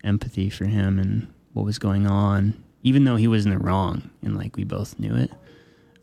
[0.02, 4.10] empathy for him and what was going on, even though he was in the wrong,
[4.22, 5.30] and like we both knew it.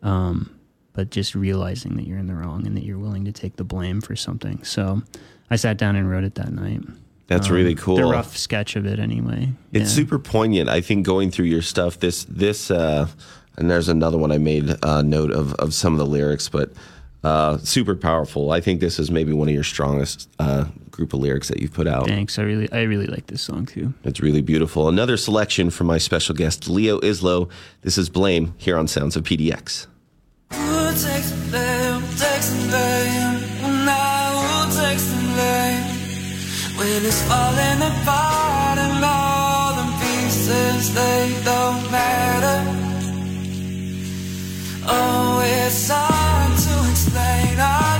[0.02, 0.50] Um,
[0.94, 3.64] but just realizing that you're in the wrong and that you're willing to take the
[3.64, 4.64] blame for something.
[4.64, 5.02] So
[5.50, 6.80] I sat down and wrote it that night.
[7.26, 7.96] That's really cool.
[7.96, 9.52] The rough sketch of it, anyway.
[9.72, 9.96] It's Yeah.
[10.04, 10.70] super poignant.
[10.70, 13.08] I think going through your stuff, this this uh,
[13.58, 16.72] and there's another one I made uh, note of of some of the lyrics, but
[17.26, 18.52] uh, super powerful.
[18.52, 21.72] I think this is maybe one of your strongest uh, group of lyrics that you've
[21.72, 22.06] put out.
[22.06, 22.38] Thanks.
[22.38, 23.92] I really, I really like this song too.
[24.04, 24.88] It's really beautiful.
[24.88, 27.50] Another selection from my special guest Leo Islo.
[27.82, 29.88] This is Blame here on Sounds of PDX.
[30.52, 32.00] Who takes the blame?
[32.00, 33.62] Who takes the blame?
[33.62, 35.16] Well, now who takes the
[37.08, 39.46] it's falling apart and all
[47.08, 47.95] the pieces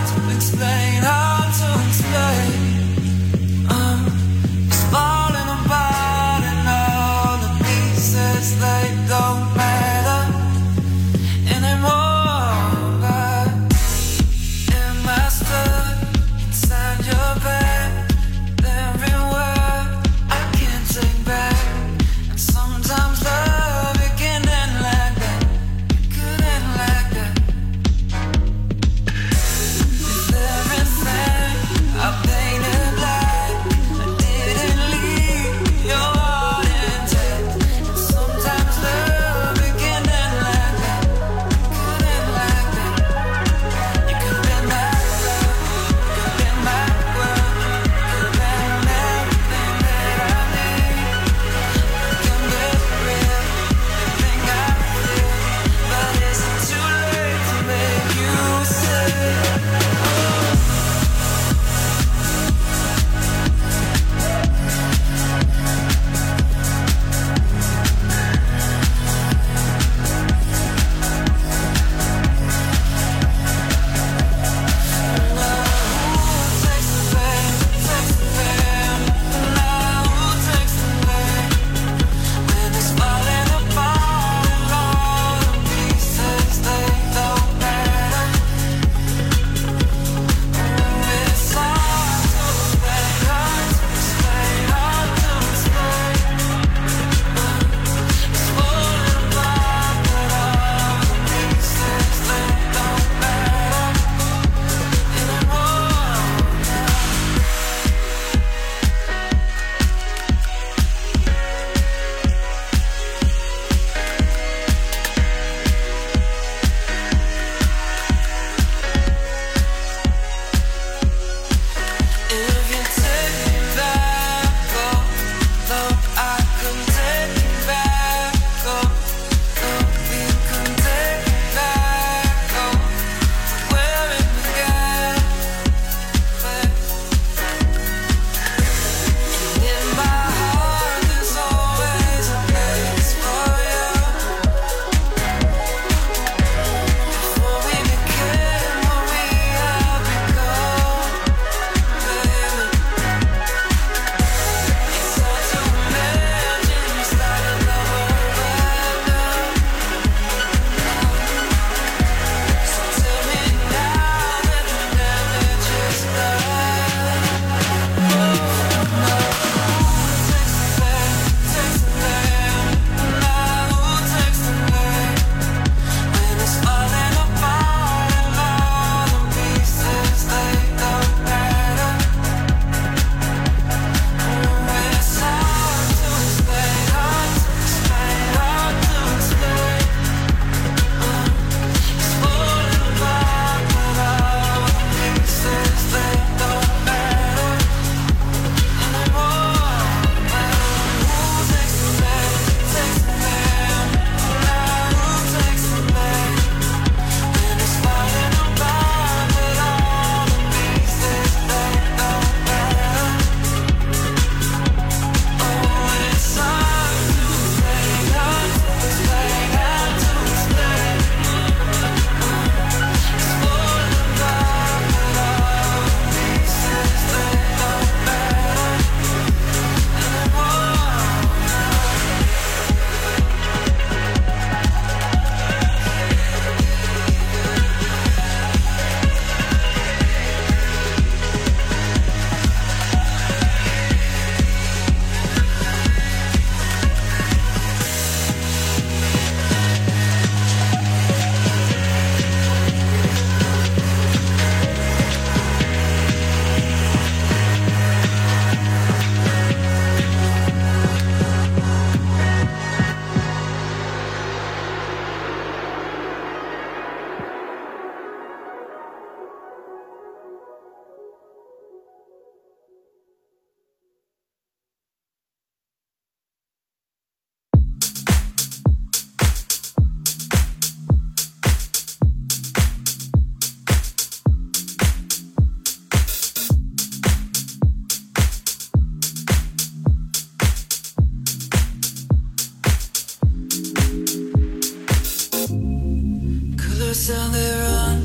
[297.09, 298.03] how they run,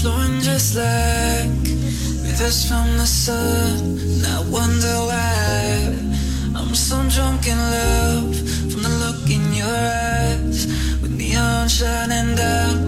[0.00, 1.50] flowing just like
[2.24, 3.98] rivers from the sun.
[4.24, 5.94] I wonder why
[6.56, 8.34] I'm so drunk in love
[8.70, 10.66] from the look in your eyes,
[11.02, 12.83] with neon shining down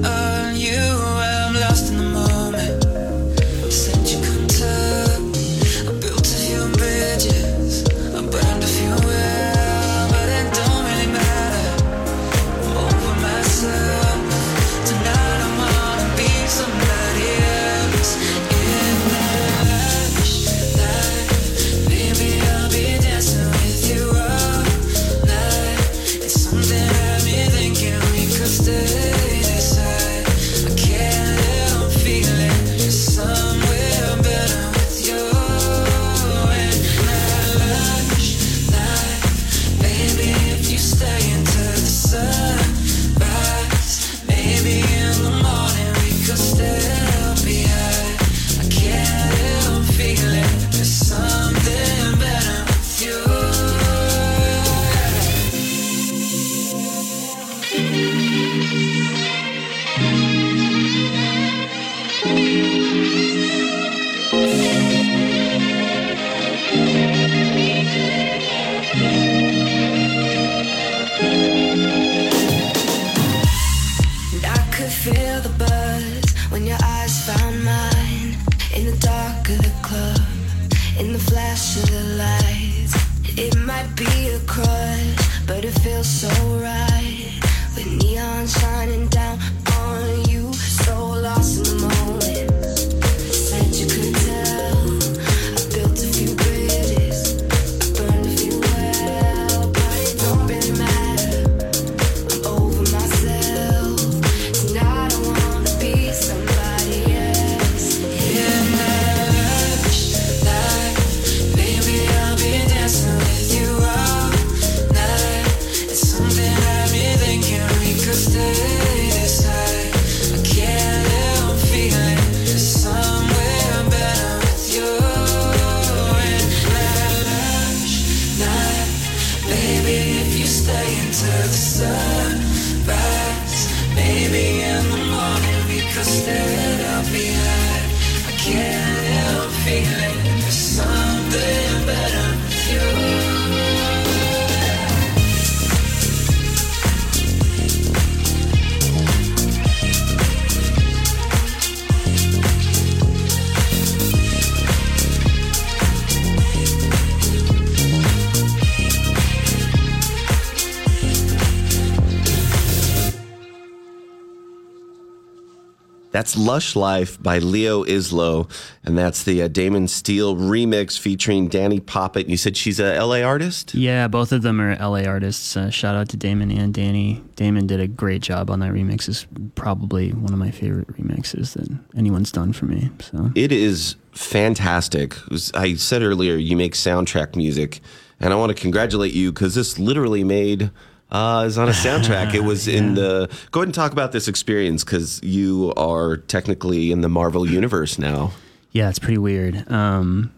[166.17, 168.51] That's Lush Life by Leo Islo,
[168.83, 172.27] and that's the uh, Damon Steele remix featuring Danny Poppet.
[172.27, 173.75] You said she's a LA artist?
[173.75, 175.59] Yeah, both of them are LA artists.
[175.59, 177.23] Uh, shout out to Damon and Danny.
[177.35, 179.11] Damon did a great job on that remix.
[179.11, 179.27] It's
[179.57, 182.89] probably one of my favorite remixes that anyone's done for me.
[182.99, 185.17] So It is fantastic.
[185.53, 187.81] I said earlier, you make soundtrack music,
[188.21, 190.71] and I want to congratulate you because this literally made.
[191.11, 192.35] Uh, is on a soundtrack.
[192.35, 193.31] It was in the.
[193.53, 197.99] Go ahead and talk about this experience because you are technically in the Marvel universe
[197.99, 198.33] now.
[198.73, 199.71] Yeah, it's pretty weird.
[199.71, 200.33] Um,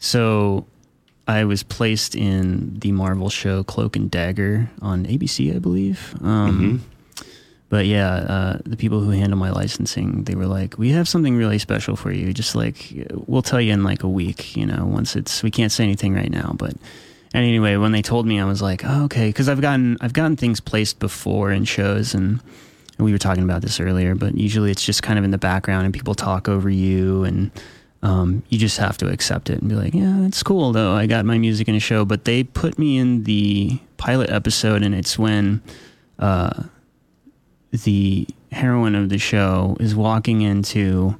[0.00, 0.66] so
[1.28, 6.14] I was placed in the Marvel show Cloak and Dagger on ABC, I believe.
[6.22, 6.82] Um,
[7.68, 11.36] But yeah, uh, the people who handle my licensing, they were like, "We have something
[11.36, 12.32] really special for you.
[12.34, 14.56] Just like we'll tell you in like a week.
[14.56, 16.74] You know, once it's we can't say anything right now, but."
[17.32, 20.12] And anyway, when they told me, I was like, oh, "Okay," because I've gotten I've
[20.12, 22.40] gotten things placed before in shows, and
[23.00, 25.38] and we were talking about this earlier, but usually it's just kind of in the
[25.38, 27.50] background and people talk over you and
[28.02, 30.92] um, you just have to accept it and be like, yeah, it's cool though.
[30.92, 34.82] I got my music in a show, but they put me in the pilot episode
[34.82, 35.62] and it's when
[36.18, 36.64] uh,
[37.70, 41.16] the heroine of the show is walking into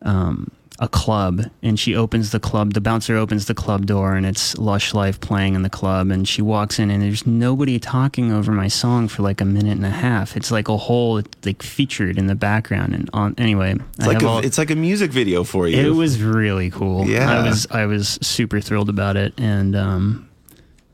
[0.00, 0.50] um,
[0.82, 4.58] a club and she opens the club the bouncer opens the club door and it's
[4.58, 8.50] lush life playing in the club and she walks in and there's nobody talking over
[8.50, 12.18] my song for like a minute and a half it's like a whole like featured
[12.18, 15.68] in the background and on anyway It's like a, it's like a music video for
[15.68, 15.76] you.
[15.78, 17.30] it was really cool Yeah.
[17.30, 20.28] i was i was super thrilled about it and um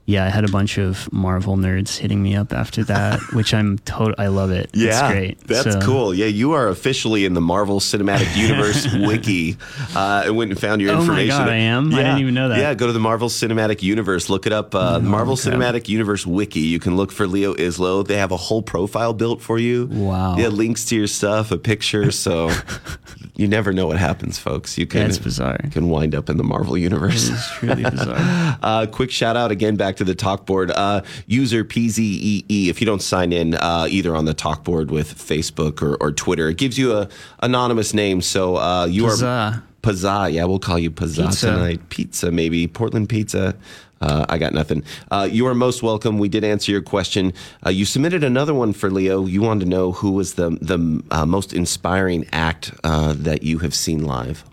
[0.08, 3.78] yeah, I had a bunch of Marvel nerds hitting me up after that, which I'm
[3.80, 4.14] total.
[4.16, 4.70] I love it.
[4.72, 5.40] Yeah, it's great.
[5.46, 6.14] That's So- cool.
[6.14, 9.58] Yeah, you are officially in the Marvel Cinematic Universe wiki.
[9.94, 11.28] Uh, I went and found your Oh my information.
[11.38, 11.92] God, I am?
[11.94, 12.58] I didn't even know that.
[12.58, 14.30] Yeah, go to the Marvel Cinematic Universe.
[14.30, 14.74] Look it up.
[14.74, 15.50] Uh, Marvel okay.
[15.50, 16.60] Cinematic Universe wiki.
[16.60, 18.06] You can look for Leo Islo.
[18.06, 19.88] They have a whole profile built for you.
[19.92, 20.38] Wow.
[20.38, 22.10] Yeah, links to your stuff, a picture.
[22.12, 22.50] So
[23.36, 24.78] you never know what happens, folks.
[24.78, 25.02] You can.
[25.02, 25.58] That's bizarre.
[25.70, 27.28] Can wind up in the Marvel universe.
[27.28, 28.58] It's truly bizarre.
[28.62, 30.70] Uh, quick shout out again back to the talk board.
[30.70, 32.44] Uh, user PZEE.
[32.48, 36.12] If you don't sign in uh, either on the talk board with Facebook or, or
[36.12, 37.08] Twitter, it gives you a
[37.40, 38.20] anonymous name.
[38.22, 39.62] So uh, you are Pazza.
[39.82, 40.32] Pazza.
[40.32, 41.50] Yeah, we'll call you Pazza Pizza.
[41.50, 41.88] tonight.
[41.90, 43.54] Pizza, maybe Portland Pizza.
[44.00, 44.84] Uh, I got nothing.
[45.10, 46.18] Uh, you are most welcome.
[46.18, 47.32] We did answer your question.
[47.66, 49.26] Uh, you submitted another one for Leo.
[49.26, 53.58] You wanted to know who was the the uh, most inspiring act uh, that you
[53.58, 54.44] have seen live.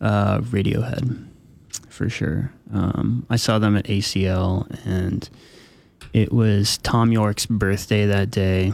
[0.00, 1.26] Uh, Radiohead,
[1.90, 2.50] for sure.
[2.72, 5.28] Um, I saw them at ACL, and
[6.12, 8.72] it was Thom Yorke's birthday that day,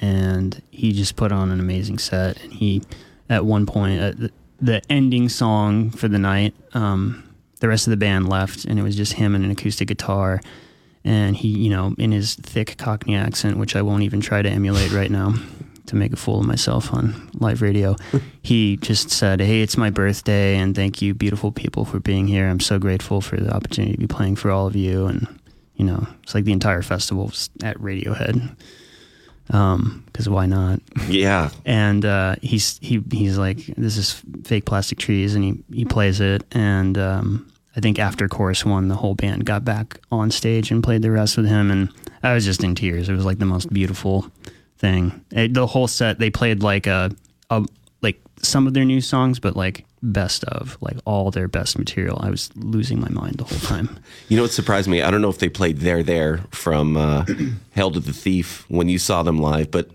[0.00, 2.42] and he just put on an amazing set.
[2.42, 2.82] And he,
[3.28, 4.28] at one point, uh,
[4.60, 7.24] the, ending song for the night, um,
[7.60, 10.40] the rest of the band left, and it was just him and an acoustic guitar.
[11.04, 14.48] And he, you know, in his thick Cockney accent, which I won't even try to
[14.48, 15.34] emulate right now
[15.88, 17.96] to make a fool of myself on live radio,
[18.42, 22.48] he just said, Hey, it's my birthday, and thank you, beautiful people, for being here.
[22.48, 25.06] I'm so grateful for the opportunity to be playing for all of you.
[25.06, 25.26] And,
[25.76, 28.56] you know, it's like the entire festival was at Radiohead.
[29.50, 30.80] Um, because why not?
[31.08, 31.50] Yeah.
[31.64, 36.20] and uh, he's he he's like this is fake plastic trees and he he plays
[36.20, 40.70] it and um, I think after chorus one the whole band got back on stage
[40.70, 41.88] and played the rest with him and
[42.22, 44.30] I was just in tears it was like the most beautiful
[44.78, 47.10] thing It- the whole set they played like a,
[47.50, 47.64] a
[48.02, 52.18] like some of their new songs but like best of like all their best material
[52.22, 53.98] I was losing my mind the whole time
[54.28, 55.02] You know what surprised me?
[55.02, 57.24] I don't know if they played "There There" from uh,
[57.72, 59.90] "Hail to the Thief" when you saw them live, but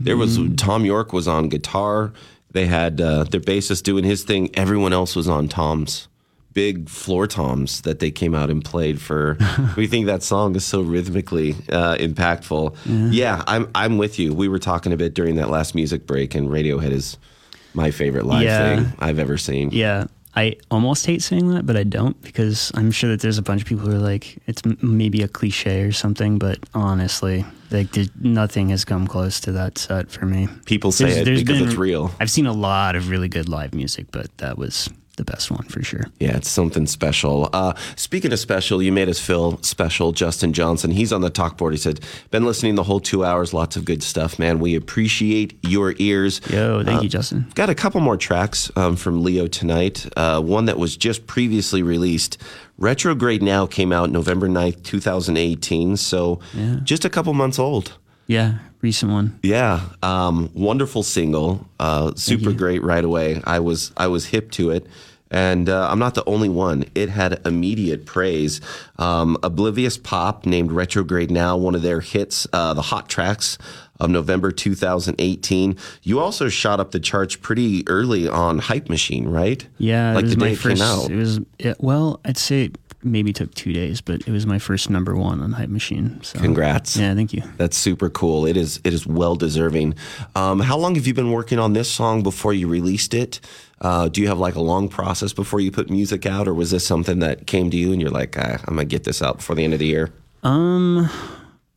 [0.00, 2.12] there was Thom Yorke was on guitar.
[2.50, 4.50] They had uh, their bassist doing his thing.
[4.56, 6.08] Everyone else was on toms,
[6.54, 9.36] big floor toms that they came out and played for.
[9.76, 12.76] we think that song is so rhythmically uh, impactful.
[13.12, 13.42] Yeah.
[13.46, 14.32] I'm I'm with you.
[14.32, 17.16] We were talking a bit during that last music break, and Radiohead is
[17.74, 18.76] my favorite live Yeah.
[18.84, 19.70] thing I've ever seen.
[19.72, 20.06] Yeah,
[20.36, 23.62] I almost hate saying that, but I don't because I'm sure that there's a bunch
[23.62, 27.90] of people who are like, it's m- maybe a cliche or something, but honestly, like
[27.92, 30.48] there's, nothing has come close to that set for me.
[30.66, 32.12] People say it because it's real.
[32.20, 35.62] I've seen a lot of really good live music, but that was the best one
[35.64, 36.04] for sure.
[36.18, 37.48] Yeah, it's something special.
[37.52, 40.12] Uh, speaking of special, you made us feel special.
[40.12, 41.72] Justin Johnson, he's on the talk board.
[41.72, 42.00] He said,
[42.30, 43.52] "Been listening the whole two hours.
[43.54, 44.58] Lots of good stuff, man.
[44.58, 47.46] We appreciate your ears." Yo, thank Uh, you, Justin.
[47.54, 50.06] Got a couple more tracks um, from Leo tonight.
[50.16, 52.38] Uh, one that was just previously released.
[52.76, 55.96] Retrograde Now came out November 9th, 2018.
[55.96, 56.76] So Yeah.
[56.82, 57.92] just a couple months old.
[58.26, 59.38] Yeah, recent one.
[59.42, 63.40] Yeah, um, wonderful single, uh, super great right away.
[63.44, 64.86] I was I was hip to it,
[65.30, 66.84] and uh, I'm not the only one.
[66.94, 68.60] It had immediate praise.
[68.98, 73.58] Um, Oblivious Pop named Retrograde Now one of their hits, uh, the hot tracks
[74.00, 75.76] of November 2018.
[76.02, 79.66] You also shot up the charts pretty early on Hype Machine, right?
[79.78, 80.76] Yeah, like it was the day it first.
[80.76, 81.10] came out.
[81.10, 84.58] It was it, well, I'd say it maybe took two days, but it was my
[84.58, 86.20] first number one on Hype Machine.
[86.22, 86.96] So Congrats.
[86.96, 87.42] Yeah, thank you.
[87.56, 88.46] That's super cool.
[88.46, 89.94] It is it is well deserving.
[90.34, 93.40] Um, how long have you been working on this song before you released it?
[93.80, 96.70] Uh, do you have like a long process before you put music out, or was
[96.70, 99.38] this something that came to you and you're like, ah, I'm gonna get this out
[99.38, 100.10] before the end of the year?
[100.42, 101.10] Um,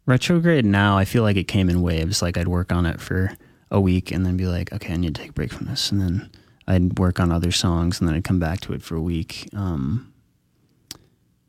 [0.08, 0.98] retrograde now.
[0.98, 2.24] I feel like it came in waves.
[2.24, 3.32] Like I'd work on it for
[3.70, 5.92] a week and then be like, okay, I need to take a break from this,
[5.92, 6.32] and then
[6.68, 9.48] I'd work on other songs and then I'd come back to it for a week.
[9.56, 10.14] Um,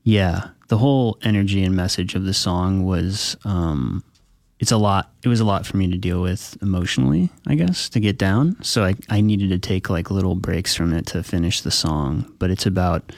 [0.03, 4.05] yeah, the whole energy and message of the song was um,
[4.59, 5.13] it's a lot.
[5.25, 8.57] It was a lot for me to deal with emotionally, I guess, to get down.
[8.63, 12.33] So I I needed to take like little breaks from it to finish the song.
[12.39, 13.13] But it's about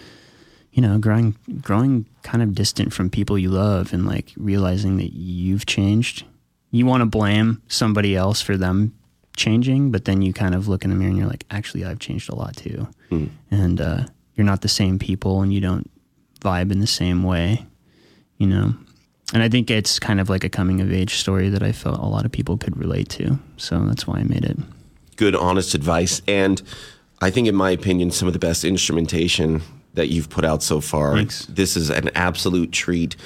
[0.73, 5.13] you know, growing growing kind of distant from people you love and like realizing that
[5.13, 6.25] you've changed.
[6.71, 8.95] You want to blame somebody else for them
[9.37, 11.99] changing, but then you kind of look in the mirror and you're like, actually, I've
[11.99, 12.87] changed a lot too.
[13.51, 14.05] And uh,
[14.37, 15.91] you're not the same people and you don't
[16.41, 17.67] vibe in the same way,
[18.39, 18.75] you know?
[19.33, 21.99] And I think it's kind of like a coming of age story that I felt
[21.99, 23.39] a lot of people could relate to.
[23.57, 24.59] So that's why I made it.
[25.17, 26.63] Good, honest advice, and
[27.21, 29.63] I think, in my opinion, some of the best instrumentation
[29.95, 31.17] that you've put out so far.
[31.17, 31.47] Thanks.
[31.47, 33.17] This is an absolute treat.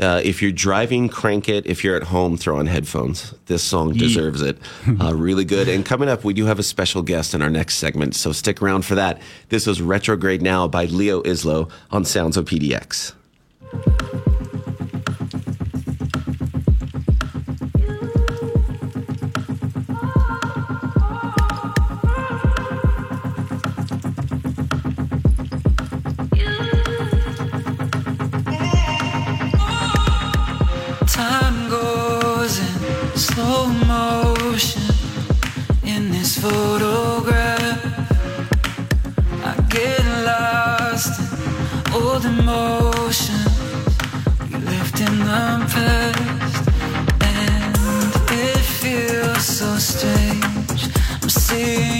[0.00, 1.66] Uh, if you're driving, crank it.
[1.66, 3.34] If you're at home, throw on headphones.
[3.46, 4.58] This song deserves it.
[5.00, 5.68] Uh, really good.
[5.68, 8.60] And coming up, we do have a special guest in our next segment, so stick
[8.60, 9.20] around for that.
[9.48, 13.12] This was Retrograde Now by Leo Islo on Sounds of PDX.
[51.54, 51.91] I'm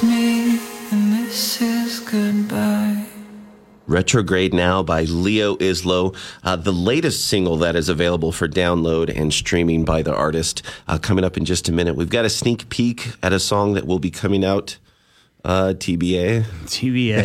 [0.00, 0.58] was me,
[0.90, 3.06] and this is goodbye.
[3.86, 9.32] Retrograde Now by Leo Islo, uh, the latest single that is available for download and
[9.32, 10.62] streaming by the artist.
[10.88, 13.74] Uh, coming up in just a minute, we've got a sneak peek at a song
[13.74, 14.78] that will be coming out.
[15.44, 16.42] Uh, TBA.
[16.64, 17.22] TBA.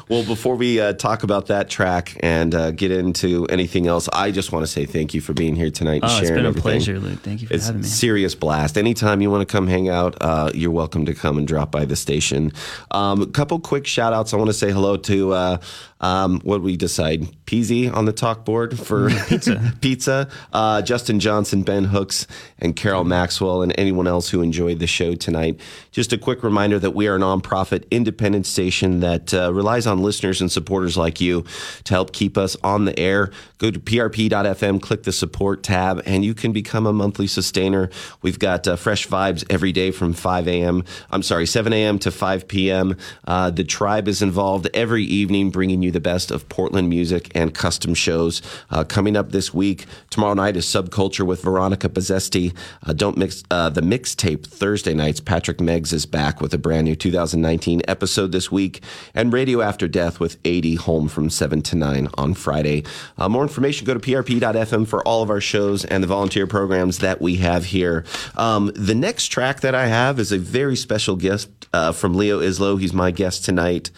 [0.08, 4.30] well, before we uh, talk about that track and uh, get into anything else, I
[4.30, 6.02] just want to say thank you for being here tonight.
[6.02, 6.62] and Oh, it's been a everything.
[6.62, 7.18] pleasure, Luke.
[7.20, 7.88] Thank you for it's having me.
[7.88, 8.78] serious blast.
[8.78, 11.84] Anytime you want to come hang out, uh, you're welcome to come and drop by
[11.84, 12.52] the station.
[12.92, 14.32] Um, a couple quick shout outs.
[14.32, 15.58] I want to say hello to uh,
[16.00, 19.74] um, what we decide Peasy on the talk board for pizza.
[19.80, 20.28] pizza.
[20.52, 22.26] Uh, Justin Johnson, Ben Hooks,
[22.58, 25.60] and Carol Maxwell, and anyone else who enjoyed the show tonight.
[25.90, 26.60] Just a quick reminder.
[26.60, 30.96] reminder that we are a nonprofit independent station that uh, relies on listeners and supporters
[30.96, 31.44] like you
[31.84, 33.30] to help keep us on the air.
[33.60, 37.90] Go to prp.fm, click the support tab, and you can become a monthly sustainer.
[38.22, 40.82] We've got uh, fresh vibes every day from 5 a.m.
[41.10, 41.98] I'm sorry, 7 a.m.
[41.98, 42.96] to 5 p.m.
[43.26, 47.52] Uh, the tribe is involved every evening, bringing you the best of Portland music and
[47.52, 48.40] custom shows.
[48.70, 52.56] Uh, coming up this week, tomorrow night is Subculture with Veronica Pozzesti.
[52.86, 55.20] Uh, don't mix uh, the mixtape Thursday nights.
[55.20, 58.82] Patrick Meggs is back with a brand new 2019 episode this week,
[59.14, 62.84] and Radio After Death with 80 home from 7 to 9 on Friday.
[63.18, 66.98] Uh, more information, go to prp.fm for all of our shows and the volunteer programs
[67.00, 68.04] that we have here.
[68.36, 72.40] Um, the next track that I have is a very special guest uh, from Leo
[72.40, 72.80] Islo.
[72.80, 73.90] He's my guest tonight.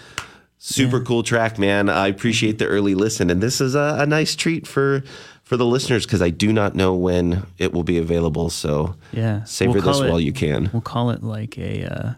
[0.58, 1.88] Super cool track, man.
[1.88, 5.02] I appreciate the early listen, and this is a, a nice treat for
[5.42, 8.48] for the listeners because I do not know when it will be available.
[8.48, 9.42] So Yeah.
[9.44, 10.70] savor We'll this it- while you can.
[10.72, 12.12] We'll call it like a uh,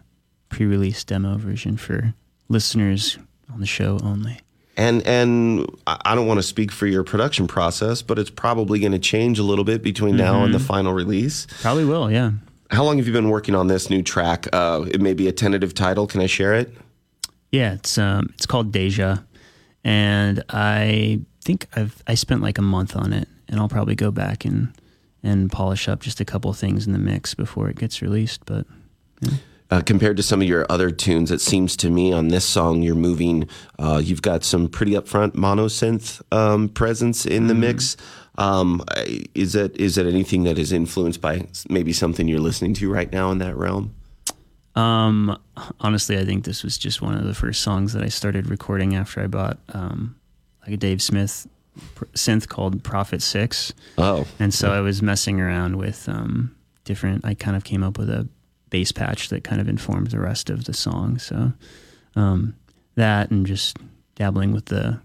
[0.49, 2.13] pre-release demo version for
[2.47, 3.17] listeners
[3.51, 4.39] on the show only.
[4.77, 8.91] And and I don't want to speak for your production process, but it's probably going
[8.91, 10.67] to change a little bit between now and the Mhm.
[10.67, 11.47] final release.
[11.61, 12.31] Probably will, yeah.
[12.71, 14.47] How long have you been working on this new track?
[14.51, 16.07] Uh, it may be a tentative title.
[16.07, 16.75] Can I share it?
[17.51, 19.23] Yeah, it's um it's called Deja,
[19.83, 24.11] and I think I've I spent like a month on it, and I'll probably go
[24.11, 24.73] back and
[25.23, 28.41] and polish up just a couple things in the mix before it gets released.
[28.45, 28.65] But
[29.71, 32.83] Uh, compared to some of your other tunes, it seems to me on this song
[32.83, 33.49] you're moving.
[33.79, 37.97] Uh, you've got some pretty upfront monosynth um, presence in the mix.
[38.37, 38.83] Um,
[39.33, 43.11] is it is it anything that is influenced by maybe something you're listening to right
[43.11, 43.95] now in that realm?
[44.75, 45.39] um,
[45.79, 48.95] honestly, I think this was just one of the first songs that I started recording
[48.95, 50.15] after I bought um,
[50.63, 51.47] like a Dave Smith
[51.95, 53.73] pr- synth called Prophet Six.
[53.97, 57.23] Oh, and so I was messing around with um, different.
[57.23, 58.27] I kind of came up with a
[58.75, 61.17] bass patch that kind of informed the rest of the song.
[61.17, 61.53] So
[62.17, 62.53] um,
[62.95, 63.77] that and just
[64.15, 64.99] dabbling with the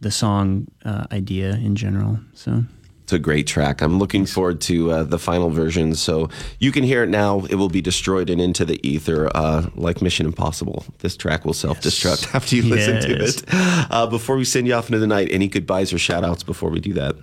[0.00, 2.18] the song uh, idea in general.
[2.34, 2.64] So
[3.04, 3.80] It's a great track.
[3.80, 5.94] I'm looking forward to uh, the final version.
[5.94, 6.28] So
[6.58, 7.40] you can hear it now.
[7.48, 10.84] It will be destroyed and into the ether, uh, like Mission Impossible.
[10.98, 13.44] This track will self destruct after you listen to it.
[13.90, 16.70] Uh, before we send you off into the night, any goodbyes or shout outs before
[16.70, 17.14] we do that?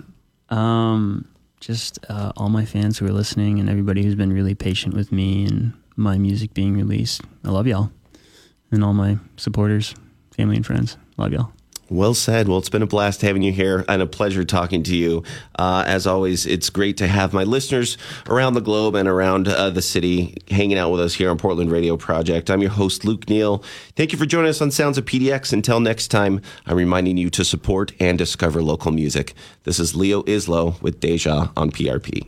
[0.49, 1.26] um,
[1.59, 5.11] just uh, all my fans who are listening and everybody who's been really patient with
[5.11, 7.21] me and my music being released.
[7.43, 7.91] I love y'all
[8.71, 9.95] and all my supporters,
[10.35, 10.97] family and friends.
[11.17, 11.51] Love y'all.
[11.89, 12.49] Well said.
[12.49, 15.23] Well, it's been a blast having you here and a pleasure talking to you.
[15.57, 17.97] Uh, as always, it's great to have my listeners
[18.27, 21.72] around the globe and around uh, the city hanging out with us here on Portland
[21.72, 22.49] Radio Project.
[22.49, 23.64] I'm your host, Luke Neal.
[23.95, 25.53] Thank you for joining us on Sounds of PDX.
[25.53, 29.34] Until next time, I'm reminding you to support and discover local music.
[29.64, 32.27] This is Leo Islo with Deja on PRP.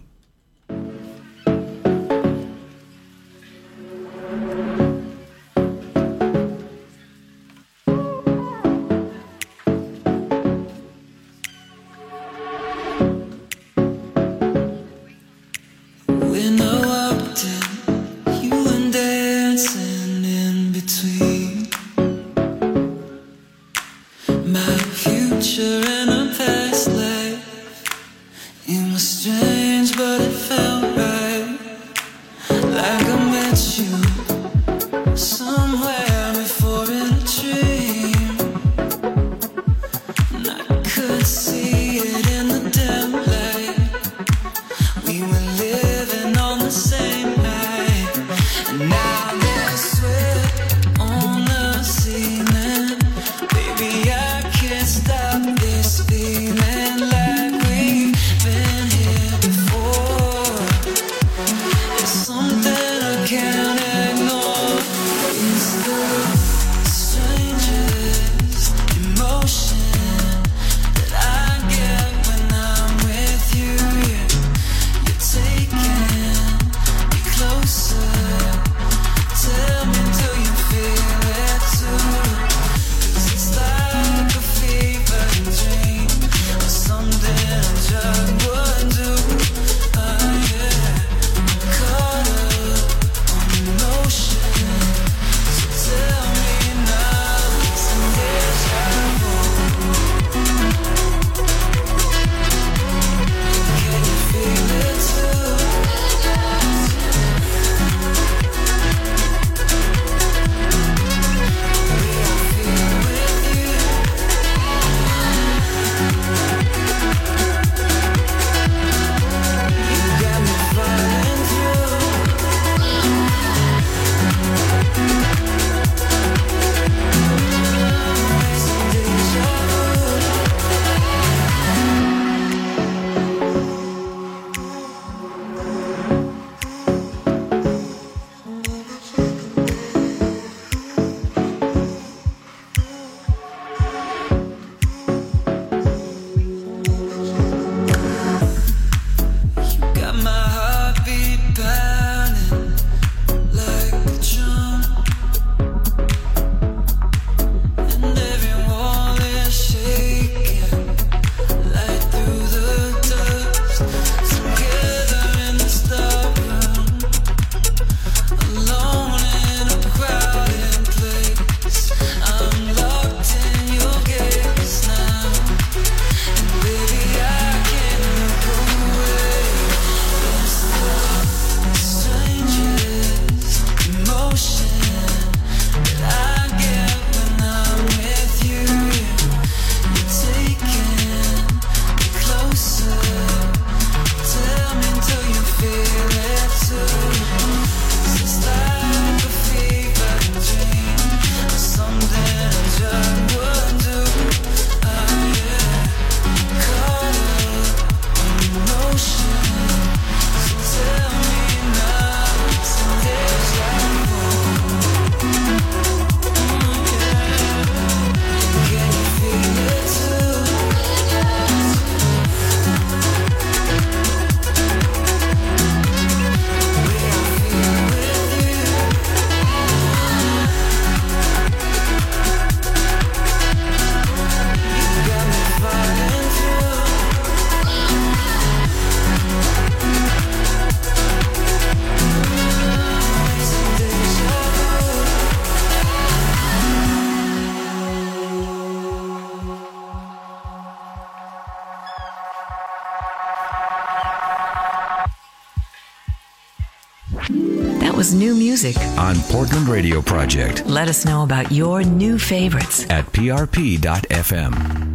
[259.30, 264.89] Portland Radio Project Let us know about your new favorites at prp.fm.